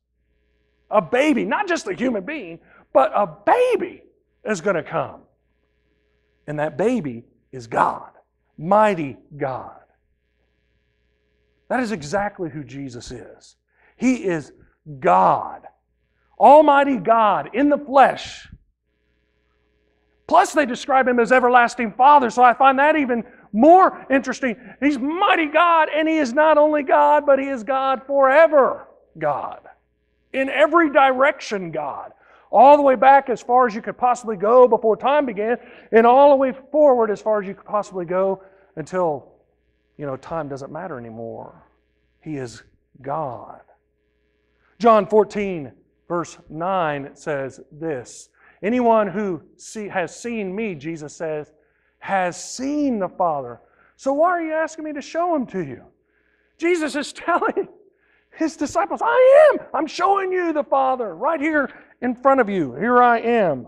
A 0.90 1.00
baby, 1.00 1.46
not 1.46 1.68
just 1.68 1.88
a 1.88 1.94
human 1.94 2.26
being, 2.26 2.58
but 2.92 3.12
a 3.14 3.28
baby 3.28 4.02
is 4.44 4.62
going 4.62 4.78
to 4.78 4.84
come. 4.84 5.22
And 6.48 6.60
that 6.60 6.78
baby 6.78 7.24
is 7.52 7.68
God. 7.68 8.12
mighty 8.58 9.18
God. 9.36 9.82
That 11.68 11.82
is 11.82 11.92
exactly 11.92 12.50
who 12.50 12.64
Jesus 12.64 13.12
is. 13.12 13.56
He 13.98 14.24
is 14.24 14.52
God, 15.00 15.64
Almighty 16.40 16.98
God 16.98 17.50
in 17.54 17.70
the 17.70 17.78
flesh. 17.78 18.48
Plus, 20.28 20.54
they 20.54 20.66
describe 20.66 21.08
him 21.08 21.20
as 21.20 21.32
everlasting 21.32 21.92
Father, 21.94 22.30
so 22.30 22.44
I 22.44 22.54
find 22.54 22.80
that 22.80 22.96
even 22.96 23.24
more 23.56 24.06
interesting. 24.10 24.58
He's 24.82 25.00
mighty 25.00 25.48
God, 25.48 25.88
and 25.96 26.08
He 26.10 26.18
is 26.18 26.34
not 26.34 26.58
only 26.58 26.84
God, 26.84 27.26
but 27.26 27.40
He 27.40 27.48
is 27.48 27.64
God 27.64 28.02
forever 28.06 28.88
God. 29.18 29.62
In 30.34 30.50
every 30.50 30.92
direction, 30.92 31.72
God. 31.72 32.12
All 32.56 32.78
the 32.78 32.84
way 32.84 32.96
back 32.96 33.30
as 33.30 33.42
far 33.42 33.68
as 33.68 33.76
you 33.76 33.82
could 33.82 33.98
possibly 33.98 34.38
go 34.38 34.66
before 34.66 34.96
time 34.96 35.26
began, 35.26 35.58
and 35.92 36.08
all 36.08 36.30
the 36.30 36.38
way 36.38 36.54
forward 36.72 37.12
as 37.12 37.20
far 37.20 37.42
as 37.42 37.48
you 37.50 37.54
could 37.54 37.66
possibly 37.66 38.06
go 38.06 38.42
until, 38.78 39.34
you 39.98 40.06
know, 40.06 40.16
time 40.16 40.48
doesn't 40.48 40.72
matter 40.72 40.98
anymore. 40.98 41.68
He 42.22 42.38
is 42.38 42.64
God. 43.02 43.60
John 44.80 45.06
14, 45.06 45.74
verse 46.08 46.38
9 46.50 47.10
says 47.14 47.60
this 47.74 48.30
Anyone 48.64 49.08
who 49.08 49.42
see, 49.58 49.90
has 49.90 50.18
seen 50.18 50.56
me, 50.56 50.76
Jesus 50.76 51.14
says, 51.14 51.52
has 52.00 52.42
seen 52.42 53.00
the 53.00 53.10
Father. 53.10 53.60
So 53.98 54.14
why 54.14 54.30
are 54.30 54.42
you 54.42 54.54
asking 54.54 54.86
me 54.86 54.94
to 54.94 55.02
show 55.02 55.36
him 55.36 55.46
to 55.48 55.60
you? 55.62 55.84
Jesus 56.58 56.96
is 56.96 57.12
telling 57.14 57.68
his 58.36 58.58
disciples, 58.58 59.02
I 59.04 59.50
am. 59.54 59.66
I'm 59.74 59.88
showing 59.88 60.32
you 60.32 60.54
the 60.54 60.64
Father 60.64 61.16
right 61.16 61.40
here 61.40 61.70
in 62.02 62.16
front 62.16 62.42
of 62.42 62.50
you. 62.50 62.74
Here 62.76 63.02
I 63.02 63.20
am. 63.20 63.68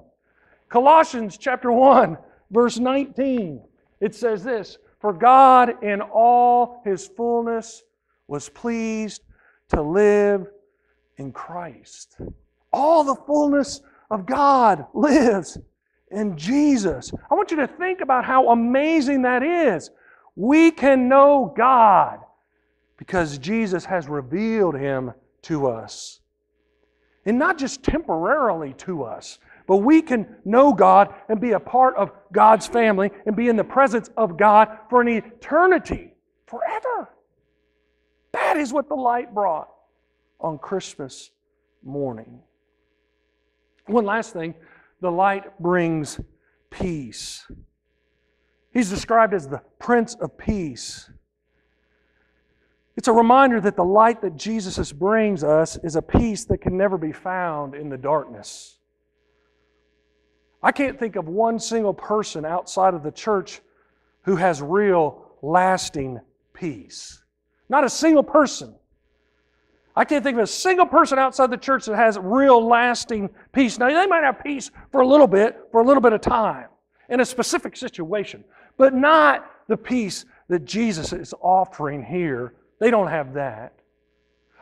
Colossians 0.69 1.37
chapter 1.37 1.71
1, 1.71 2.17
verse 2.51 2.77
19. 2.77 3.61
It 4.01 4.13
says 4.13 4.43
this 4.43 4.77
For 4.99 5.13
God 5.13 5.83
in 5.83 6.01
all 6.01 6.81
his 6.85 7.07
fullness 7.07 7.83
was 8.27 8.49
pleased 8.49 9.23
to 9.69 9.81
live 9.81 10.47
in 11.17 11.31
Christ. 11.31 12.17
All 12.71 13.03
the 13.03 13.15
fullness 13.15 13.81
of 14.11 14.25
God 14.25 14.85
lives 14.93 15.57
in 16.11 16.37
Jesus. 16.37 17.11
I 17.29 17.35
want 17.35 17.51
you 17.51 17.57
to 17.57 17.67
think 17.67 18.01
about 18.01 18.25
how 18.25 18.49
amazing 18.49 19.23
that 19.23 19.43
is. 19.43 19.89
We 20.35 20.71
can 20.71 21.09
know 21.09 21.53
God 21.57 22.19
because 22.97 23.37
Jesus 23.37 23.85
has 23.85 24.07
revealed 24.07 24.75
Him 24.75 25.13
to 25.43 25.67
us. 25.67 26.19
And 27.25 27.37
not 27.37 27.57
just 27.57 27.83
temporarily 27.83 28.73
to 28.79 29.03
us, 29.03 29.39
but 29.67 29.77
we 29.77 30.01
can 30.01 30.37
know 30.45 30.73
God 30.73 31.13
and 31.27 31.41
be 31.41 31.51
a 31.51 31.59
part 31.59 31.95
of 31.97 32.11
God's 32.31 32.67
family 32.67 33.11
and 33.25 33.35
be 33.35 33.49
in 33.49 33.57
the 33.57 33.63
presence 33.63 34.09
of 34.15 34.37
God 34.37 34.69
for 34.89 35.01
an 35.01 35.09
eternity, 35.09 36.13
forever. 36.45 37.09
That 38.31 38.57
is 38.57 38.71
what 38.71 38.87
the 38.87 38.95
light 38.95 39.33
brought 39.33 39.69
on 40.39 40.57
Christmas 40.57 41.31
morning. 41.83 42.39
One 43.87 44.05
last 44.05 44.33
thing 44.33 44.55
the 45.01 45.11
light 45.11 45.59
brings 45.59 46.19
peace. 46.69 47.45
He's 48.71 48.89
described 48.89 49.33
as 49.33 49.47
the 49.47 49.61
Prince 49.79 50.15
of 50.15 50.37
Peace. 50.37 51.09
It's 52.97 53.07
a 53.07 53.13
reminder 53.13 53.61
that 53.61 53.75
the 53.75 53.83
light 53.83 54.21
that 54.23 54.35
Jesus 54.35 54.91
brings 54.91 55.43
us 55.43 55.77
is 55.83 55.95
a 55.95 56.01
peace 56.01 56.45
that 56.45 56.61
can 56.61 56.75
never 56.75 56.97
be 56.97 57.11
found 57.11 57.75
in 57.75 57.89
the 57.89 57.97
darkness. 57.97 58.79
I 60.63 60.71
can't 60.71 60.99
think 60.99 61.15
of 61.15 61.27
one 61.27 61.59
single 61.59 61.93
person 61.93 62.43
outside 62.43 62.95
of 62.95 63.03
the 63.03 63.11
church 63.11 63.61
who 64.23 64.35
has 64.35 64.63
real, 64.63 65.27
lasting 65.43 66.19
peace. 66.53 67.21
Not 67.69 67.83
a 67.83 67.89
single 67.89 68.23
person. 68.23 68.73
I 69.95 70.03
can't 70.03 70.23
think 70.23 70.37
of 70.37 70.43
a 70.43 70.47
single 70.47 70.87
person 70.87 71.19
outside 71.19 71.51
the 71.51 71.57
church 71.57 71.85
that 71.85 71.95
has 71.95 72.17
real 72.17 72.67
lasting 72.67 73.29
peace. 73.51 73.77
Now, 73.77 73.87
they 73.89 74.07
might 74.07 74.23
have 74.23 74.43
peace 74.43 74.71
for 74.91 75.01
a 75.01 75.07
little 75.07 75.27
bit, 75.27 75.55
for 75.71 75.81
a 75.81 75.85
little 75.85 76.01
bit 76.01 76.13
of 76.13 76.21
time, 76.21 76.67
in 77.09 77.19
a 77.19 77.25
specific 77.25 77.77
situation, 77.77 78.43
but 78.75 78.95
not 78.95 79.45
the 79.67 79.77
peace 79.77 80.25
that 80.49 80.65
Jesus 80.65 81.13
is 81.13 81.33
offering 81.41 82.03
here. 82.03 82.53
They 82.79 82.91
don't 82.91 83.07
have 83.07 83.33
that. 83.33 83.73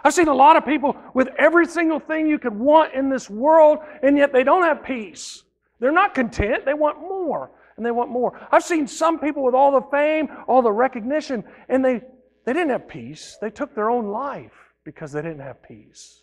I've 0.03 0.13
seen 0.13 0.27
a 0.27 0.33
lot 0.35 0.55
of 0.55 0.65
people 0.65 0.95
with 1.13 1.29
every 1.37 1.65
single 1.65 1.99
thing 1.99 2.27
you 2.27 2.37
could 2.37 2.53
want 2.53 2.93
in 2.93 3.09
this 3.09 3.29
world, 3.29 3.79
and 4.03 4.17
yet 4.17 4.31
they 4.31 4.43
don't 4.43 4.63
have 4.63 4.83
peace. 4.83 5.43
They're 5.79 5.91
not 5.91 6.13
content, 6.13 6.63
they 6.63 6.75
want 6.75 6.99
more, 6.99 7.51
and 7.75 7.85
they 7.85 7.91
want 7.91 8.11
more. 8.11 8.39
I've 8.51 8.63
seen 8.63 8.87
some 8.87 9.19
people 9.19 9.43
with 9.43 9.55
all 9.55 9.71
the 9.71 9.87
fame, 9.89 10.29
all 10.47 10.61
the 10.61 10.71
recognition, 10.71 11.43
and 11.69 11.83
they, 11.83 12.01
they 12.45 12.53
didn't 12.53 12.69
have 12.69 12.87
peace. 12.87 13.37
They 13.41 13.49
took 13.49 13.73
their 13.73 13.89
own 13.89 14.07
life 14.07 14.53
because 14.83 15.11
they 15.11 15.21
didn't 15.21 15.39
have 15.39 15.61
peace. 15.63 16.21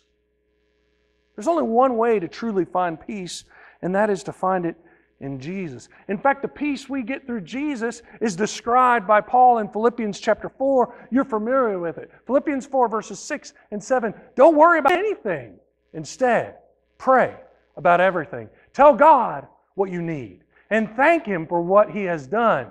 There's 1.35 1.47
only 1.47 1.63
one 1.63 1.97
way 1.97 2.19
to 2.19 2.27
truly 2.27 2.65
find 2.65 2.99
peace, 2.99 3.43
and 3.81 3.93
that 3.95 4.09
is 4.09 4.23
to 4.23 4.33
find 4.33 4.65
it 4.65 4.77
in 5.23 5.39
Jesus. 5.39 5.87
In 6.09 6.17
fact, 6.17 6.41
the 6.41 6.47
peace 6.49 6.89
we 6.89 7.01
get 7.01 7.25
through 7.25 7.41
Jesus 7.41 8.03
is 8.19 8.35
described 8.35 9.07
by 9.07 9.21
Paul 9.21 9.59
in 9.59 9.69
Philippians 9.69 10.19
chapter 10.19 10.49
4. 10.49 11.07
You're 11.11 11.23
familiar 11.23 11.79
with 11.79 11.97
it. 11.97 12.11
Philippians 12.27 12.65
4, 12.65 12.89
verses 12.89 13.19
6 13.19 13.53
and 13.71 13.81
7. 13.81 14.13
Don't 14.35 14.57
worry 14.57 14.79
about 14.79 14.91
anything. 14.91 15.55
Instead, 15.93 16.57
pray 16.97 17.35
about 17.77 18.01
everything. 18.01 18.49
Tell 18.73 18.93
God 18.93 19.47
what 19.75 19.89
you 19.89 20.01
need 20.01 20.43
and 20.69 20.89
thank 20.95 21.25
Him 21.25 21.47
for 21.47 21.61
what 21.61 21.89
He 21.89 22.03
has 22.03 22.27
done. 22.27 22.67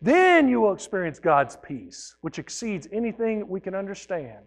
Then 0.00 0.48
you 0.48 0.60
will 0.60 0.72
experience 0.72 1.18
God's 1.18 1.56
peace, 1.56 2.16
which 2.22 2.38
exceeds 2.38 2.88
anything 2.92 3.46
we 3.46 3.60
can 3.60 3.74
understand. 3.74 4.38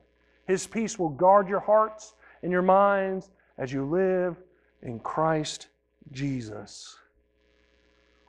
His 0.47 0.65
peace 0.65 0.97
will 0.97 1.09
guard 1.09 1.47
your 1.47 1.59
hearts 1.59 2.15
and 2.41 2.51
your 2.51 2.61
minds 2.63 3.29
as 3.59 3.71
you 3.71 3.85
live 3.85 4.37
in 4.81 4.99
Christ 4.99 5.67
Jesus. 6.11 6.95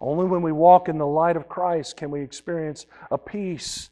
Only 0.00 0.26
when 0.26 0.42
we 0.42 0.52
walk 0.52 0.88
in 0.88 0.98
the 0.98 1.06
light 1.06 1.36
of 1.36 1.48
Christ 1.48 1.96
can 1.96 2.10
we 2.10 2.20
experience 2.22 2.86
a 3.10 3.18
peace 3.18 3.90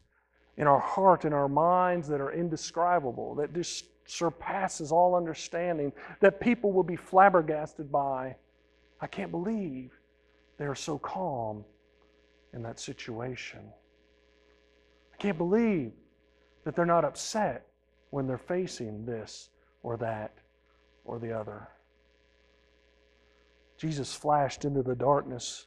in 0.55 0.65
our 0.65 0.79
heart 0.79 1.25
and 1.25 1.33
our 1.33 1.47
minds 1.47 2.07
that 2.07 2.21
are 2.21 2.31
indescribable, 2.31 3.35
that 3.35 3.53
just 3.53 3.85
surpasses 4.05 4.91
all 4.91 5.15
understanding, 5.15 5.91
that 6.21 6.39
people 6.39 6.71
will 6.71 6.83
be 6.83 6.95
flabbergasted 6.95 7.91
by. 7.91 8.35
I 9.01 9.07
can't 9.07 9.31
believe 9.31 9.91
they 10.57 10.65
are 10.65 10.75
so 10.75 10.97
calm 10.97 11.63
in 12.53 12.63
that 12.63 12.79
situation. 12.79 13.59
I 15.13 15.17
can't 15.17 15.37
believe 15.37 15.91
that 16.63 16.75
they're 16.75 16.85
not 16.85 17.05
upset 17.05 17.67
when 18.09 18.27
they're 18.27 18.37
facing 18.37 19.05
this 19.05 19.49
or 19.83 19.97
that 19.97 20.33
or 21.05 21.19
the 21.19 21.31
other. 21.31 21.67
Jesus 23.77 24.13
flashed 24.13 24.65
into 24.65 24.81
the 24.81 24.95
darkness 24.95 25.66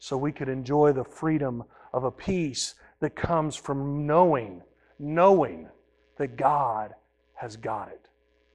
so 0.00 0.16
we 0.16 0.32
could 0.32 0.48
enjoy 0.48 0.92
the 0.92 1.04
freedom 1.04 1.62
of 1.92 2.04
a 2.04 2.10
peace 2.10 2.74
that 3.00 3.14
comes 3.14 3.54
from 3.54 4.06
knowing, 4.06 4.62
knowing 4.98 5.68
that 6.16 6.36
God 6.36 6.94
has 7.34 7.56
got 7.56 7.88
it. 7.88 8.08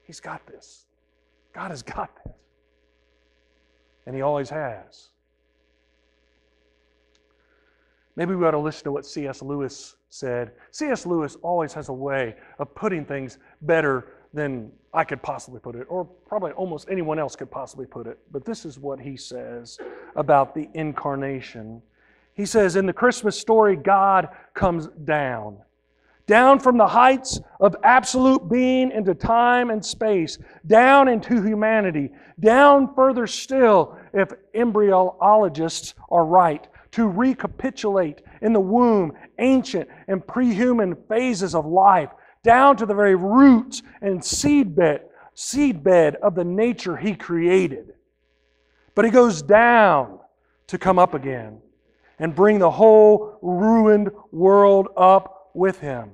He's 0.03 0.19
got 0.19 0.45
this. 0.47 0.85
God 1.53 1.69
has 1.69 1.83
got 1.83 2.09
this. 2.25 2.33
And 4.07 4.15
He 4.15 4.21
always 4.21 4.49
has. 4.49 5.09
Maybe 8.15 8.33
we 8.33 8.45
ought 8.45 8.51
to 8.51 8.59
listen 8.59 8.85
to 8.85 8.91
what 8.91 9.05
C.S. 9.05 9.41
Lewis 9.41 9.97
said. 10.09 10.53
C.S. 10.71 11.05
Lewis 11.05 11.37
always 11.43 11.73
has 11.73 11.89
a 11.89 11.93
way 11.93 12.35
of 12.59 12.73
putting 12.73 13.05
things 13.05 13.37
better 13.61 14.13
than 14.35 14.71
I 14.93 15.03
could 15.03 15.21
possibly 15.21 15.59
put 15.59 15.75
it, 15.75 15.87
or 15.89 16.05
probably 16.05 16.51
almost 16.51 16.87
anyone 16.91 17.17
else 17.17 17.35
could 17.35 17.49
possibly 17.49 17.85
put 17.85 18.05
it. 18.05 18.19
But 18.31 18.45
this 18.45 18.65
is 18.65 18.77
what 18.77 18.99
he 18.99 19.17
says 19.17 19.79
about 20.15 20.53
the 20.53 20.69
incarnation. 20.73 21.81
He 22.33 22.45
says, 22.45 22.75
In 22.75 22.85
the 22.85 22.93
Christmas 22.93 23.39
story, 23.39 23.75
God 23.75 24.29
comes 24.53 24.87
down. 25.05 25.57
Down 26.27 26.59
from 26.59 26.77
the 26.77 26.87
heights 26.87 27.39
of 27.59 27.75
absolute 27.83 28.49
being 28.49 28.91
into 28.91 29.13
time 29.13 29.69
and 29.69 29.85
space, 29.85 30.37
down 30.65 31.07
into 31.07 31.41
humanity, 31.41 32.09
down 32.39 32.93
further 32.95 33.27
still, 33.27 33.97
if 34.11 34.29
embryologists 34.53 35.93
are 36.09 36.25
right, 36.25 36.67
to 36.91 37.07
recapitulate 37.07 38.21
in 38.41 38.53
the 38.53 38.59
womb 38.59 39.13
ancient 39.37 39.87
and 40.07 40.25
pre-human 40.25 40.95
phases 41.07 41.53
of 41.53 41.65
life, 41.65 42.09
down 42.45 42.77
to 42.77 42.85
the 42.85 42.93
very 42.93 43.15
roots 43.15 43.81
and 44.01 44.21
seedbed, 44.21 45.01
seedbed 45.35 46.15
of 46.21 46.35
the 46.35 46.43
nature 46.45 46.95
he 46.95 47.15
created. 47.15 47.93
But 48.93 49.03
he 49.03 49.11
goes 49.11 49.41
down 49.41 50.19
to 50.67 50.77
come 50.77 50.99
up 50.99 51.13
again 51.13 51.59
and 52.19 52.35
bring 52.35 52.59
the 52.59 52.71
whole 52.71 53.37
ruined 53.41 54.11
world 54.31 54.87
up 54.95 55.49
with 55.53 55.79
him. 55.79 56.11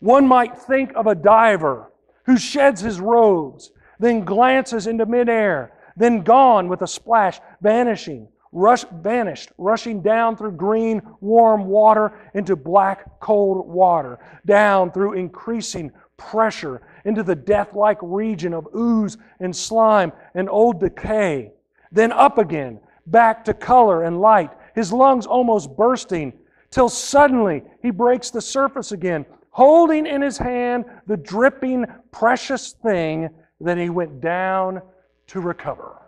One 0.00 0.26
might 0.26 0.58
think 0.58 0.92
of 0.94 1.06
a 1.06 1.14
diver 1.14 1.92
who 2.26 2.36
sheds 2.36 2.80
his 2.80 3.00
robes, 3.00 3.70
then 3.98 4.24
glances 4.24 4.86
into 4.86 5.06
midair, 5.06 5.72
then 5.96 6.22
gone 6.22 6.68
with 6.68 6.82
a 6.82 6.86
splash, 6.86 7.40
vanishing, 7.62 8.28
rush, 8.54 8.84
vanished, 9.02 9.50
rushing 9.58 10.00
down 10.00 10.36
through 10.36 10.52
green, 10.52 11.02
warm 11.20 11.66
water 11.66 12.18
into 12.32 12.56
black, 12.56 13.20
cold 13.20 13.68
water, 13.68 14.18
down 14.46 14.90
through 14.92 15.12
increasing 15.12 15.90
pressure 16.16 16.80
into 17.04 17.22
the 17.22 17.34
death 17.34 17.74
like 17.74 17.98
region 18.00 18.54
of 18.54 18.66
ooze 18.74 19.18
and 19.40 19.54
slime 19.54 20.12
and 20.34 20.48
old 20.48 20.80
decay, 20.80 21.52
then 21.90 22.12
up 22.12 22.38
again, 22.38 22.80
back 23.06 23.44
to 23.44 23.52
color 23.52 24.04
and 24.04 24.20
light, 24.20 24.50
his 24.74 24.92
lungs 24.92 25.26
almost 25.26 25.76
bursting, 25.76 26.32
till 26.70 26.88
suddenly 26.88 27.62
he 27.82 27.90
breaks 27.90 28.30
the 28.30 28.40
surface 28.40 28.92
again, 28.92 29.26
holding 29.50 30.06
in 30.06 30.22
his 30.22 30.38
hand 30.38 30.84
the 31.06 31.16
dripping, 31.16 31.84
precious 32.12 32.72
thing 32.72 33.28
that 33.60 33.78
he 33.78 33.90
went 33.90 34.20
down 34.20 34.80
to 35.26 35.40
recover. 35.40 36.03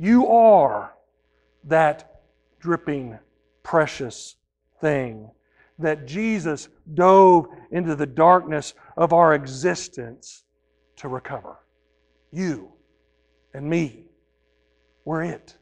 You 0.00 0.28
are 0.28 0.94
that 1.64 2.22
dripping, 2.58 3.18
precious 3.62 4.36
thing 4.80 5.30
that 5.78 6.06
Jesus 6.06 6.70
dove 6.94 7.48
into 7.70 7.94
the 7.94 8.06
darkness 8.06 8.72
of 8.96 9.12
our 9.12 9.34
existence 9.34 10.44
to 10.96 11.08
recover. 11.08 11.58
You 12.32 12.72
and 13.52 13.68
me, 13.68 14.06
we're 15.04 15.24
it. 15.24 15.58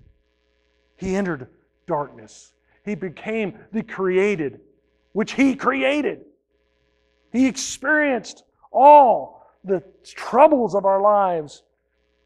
He 0.94 1.16
entered 1.16 1.48
darkness. 1.88 2.52
He 2.84 2.94
became 2.94 3.58
the 3.72 3.82
created, 3.82 4.60
which 5.14 5.32
He 5.32 5.56
created. 5.56 6.20
He 7.32 7.48
experienced 7.48 8.44
all 8.70 9.48
the 9.64 9.82
troubles 10.04 10.76
of 10.76 10.84
our 10.84 11.02
lives 11.02 11.64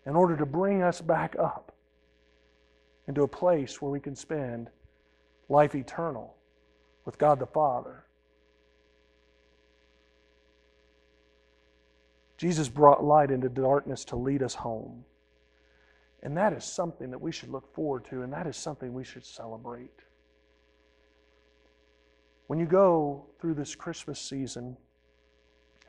in 0.05 0.15
order 0.15 0.37
to 0.37 0.45
bring 0.45 0.83
us 0.83 1.01
back 1.01 1.37
up 1.39 1.72
into 3.09 3.23
a 3.23 3.29
place 3.29 3.81
where 3.81 3.91
we 3.91 4.01
can 4.01 4.15
spend 4.15 4.69
life 5.49 5.75
eternal 5.75 6.35
with 7.05 7.19
God 7.19 7.39
the 7.39 7.47
Father. 7.47 8.05
Jesus 12.37 12.69
brought 12.69 13.05
light 13.05 13.31
into 13.31 13.49
darkness 13.49 14.05
to 14.07 14.17
lead 14.17 14.43
us 14.43 14.55
home. 14.55 15.05
And 16.23 16.37
that 16.37 16.53
is 16.53 16.65
something 16.65 17.11
that 17.11 17.21
we 17.21 17.33
should 17.33 17.51
look 17.51 17.73
forward 17.75 18.05
to, 18.11 18.23
and 18.23 18.33
that 18.33 18.47
is 18.47 18.57
something 18.57 18.93
we 18.95 19.05
should 19.05 19.25
celebrate. 19.25 19.91
When 22.47 22.59
you 22.59 22.67
go 22.67 23.27
through 23.41 23.55
this 23.55 23.75
Christmas 23.75 24.21
season, 24.21 24.77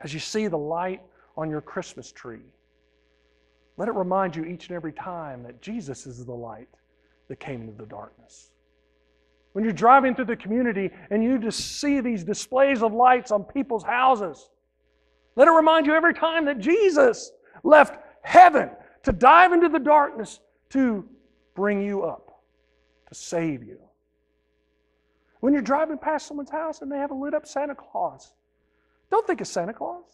as 0.00 0.12
you 0.12 0.20
see 0.20 0.48
the 0.48 0.58
light 0.58 1.02
on 1.36 1.50
your 1.50 1.60
Christmas 1.60 2.10
tree, 2.10 2.52
let 3.76 3.88
it 3.88 3.94
remind 3.94 4.34
you 4.34 4.44
each 4.44 4.68
and 4.68 4.76
every 4.76 4.92
time 4.92 5.42
that 5.42 5.60
Jesus 5.60 6.06
is 6.06 6.24
the 6.24 6.32
light 6.32 6.68
that 7.28 7.40
came 7.40 7.62
into 7.62 7.72
the 7.72 7.86
darkness. 7.86 8.50
When 9.52 9.64
you're 9.64 9.72
driving 9.72 10.14
through 10.14 10.24
the 10.26 10.36
community 10.36 10.90
and 11.10 11.22
you 11.22 11.38
just 11.38 11.80
see 11.80 12.00
these 12.00 12.24
displays 12.24 12.82
of 12.82 12.92
lights 12.92 13.30
on 13.30 13.44
people's 13.44 13.84
houses, 13.84 14.50
let 15.36 15.48
it 15.48 15.52
remind 15.52 15.86
you 15.86 15.94
every 15.94 16.14
time 16.14 16.44
that 16.46 16.58
Jesus 16.58 17.32
left 17.62 17.98
heaven 18.22 18.70
to 19.04 19.12
dive 19.12 19.52
into 19.52 19.68
the 19.68 19.78
darkness 19.78 20.40
to 20.70 21.08
bring 21.54 21.80
you 21.80 22.02
up, 22.02 22.42
to 23.08 23.14
save 23.14 23.62
you. 23.62 23.78
When 25.40 25.52
you're 25.52 25.62
driving 25.62 25.98
past 25.98 26.26
someone's 26.26 26.50
house 26.50 26.82
and 26.82 26.90
they 26.90 26.98
have 26.98 27.10
a 27.10 27.14
lit 27.14 27.34
up 27.34 27.46
Santa 27.46 27.74
Claus, 27.74 28.32
don't 29.10 29.26
think 29.26 29.40
of 29.40 29.46
Santa 29.46 29.72
Claus, 29.72 30.04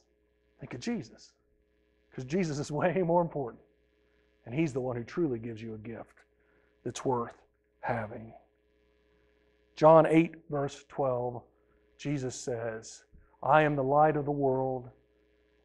think 0.58 0.74
of 0.74 0.80
Jesus. 0.80 1.32
Because 2.10 2.24
Jesus 2.24 2.58
is 2.58 2.70
way 2.72 3.00
more 3.02 3.22
important. 3.22 3.62
And 4.44 4.54
He's 4.54 4.72
the 4.72 4.80
one 4.80 4.96
who 4.96 5.04
truly 5.04 5.38
gives 5.38 5.62
you 5.62 5.74
a 5.74 5.78
gift 5.78 6.18
that's 6.84 7.04
worth 7.04 7.34
having. 7.80 8.32
John 9.76 10.06
8, 10.06 10.34
verse 10.50 10.84
12, 10.88 11.42
Jesus 11.98 12.34
says, 12.34 13.04
I 13.42 13.62
am 13.62 13.76
the 13.76 13.82
light 13.82 14.16
of 14.16 14.24
the 14.24 14.30
world. 14.30 14.90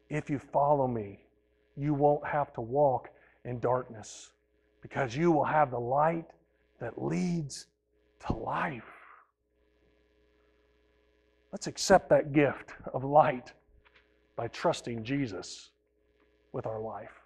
If 0.08 0.30
you 0.30 0.38
follow 0.38 0.86
me, 0.86 1.20
you 1.76 1.92
won't 1.92 2.26
have 2.26 2.52
to 2.54 2.60
walk 2.60 3.10
in 3.44 3.60
darkness 3.60 4.30
because 4.80 5.16
you 5.16 5.30
will 5.32 5.44
have 5.44 5.70
the 5.70 5.78
light 5.78 6.26
that 6.80 7.02
leads 7.02 7.66
to 8.26 8.32
life. 8.32 8.84
Let's 11.52 11.66
accept 11.66 12.08
that 12.10 12.32
gift 12.32 12.72
of 12.92 13.04
light 13.04 13.52
by 14.36 14.48
trusting 14.48 15.04
Jesus 15.04 15.70
with 16.52 16.66
our 16.66 16.80
life. 16.80 17.20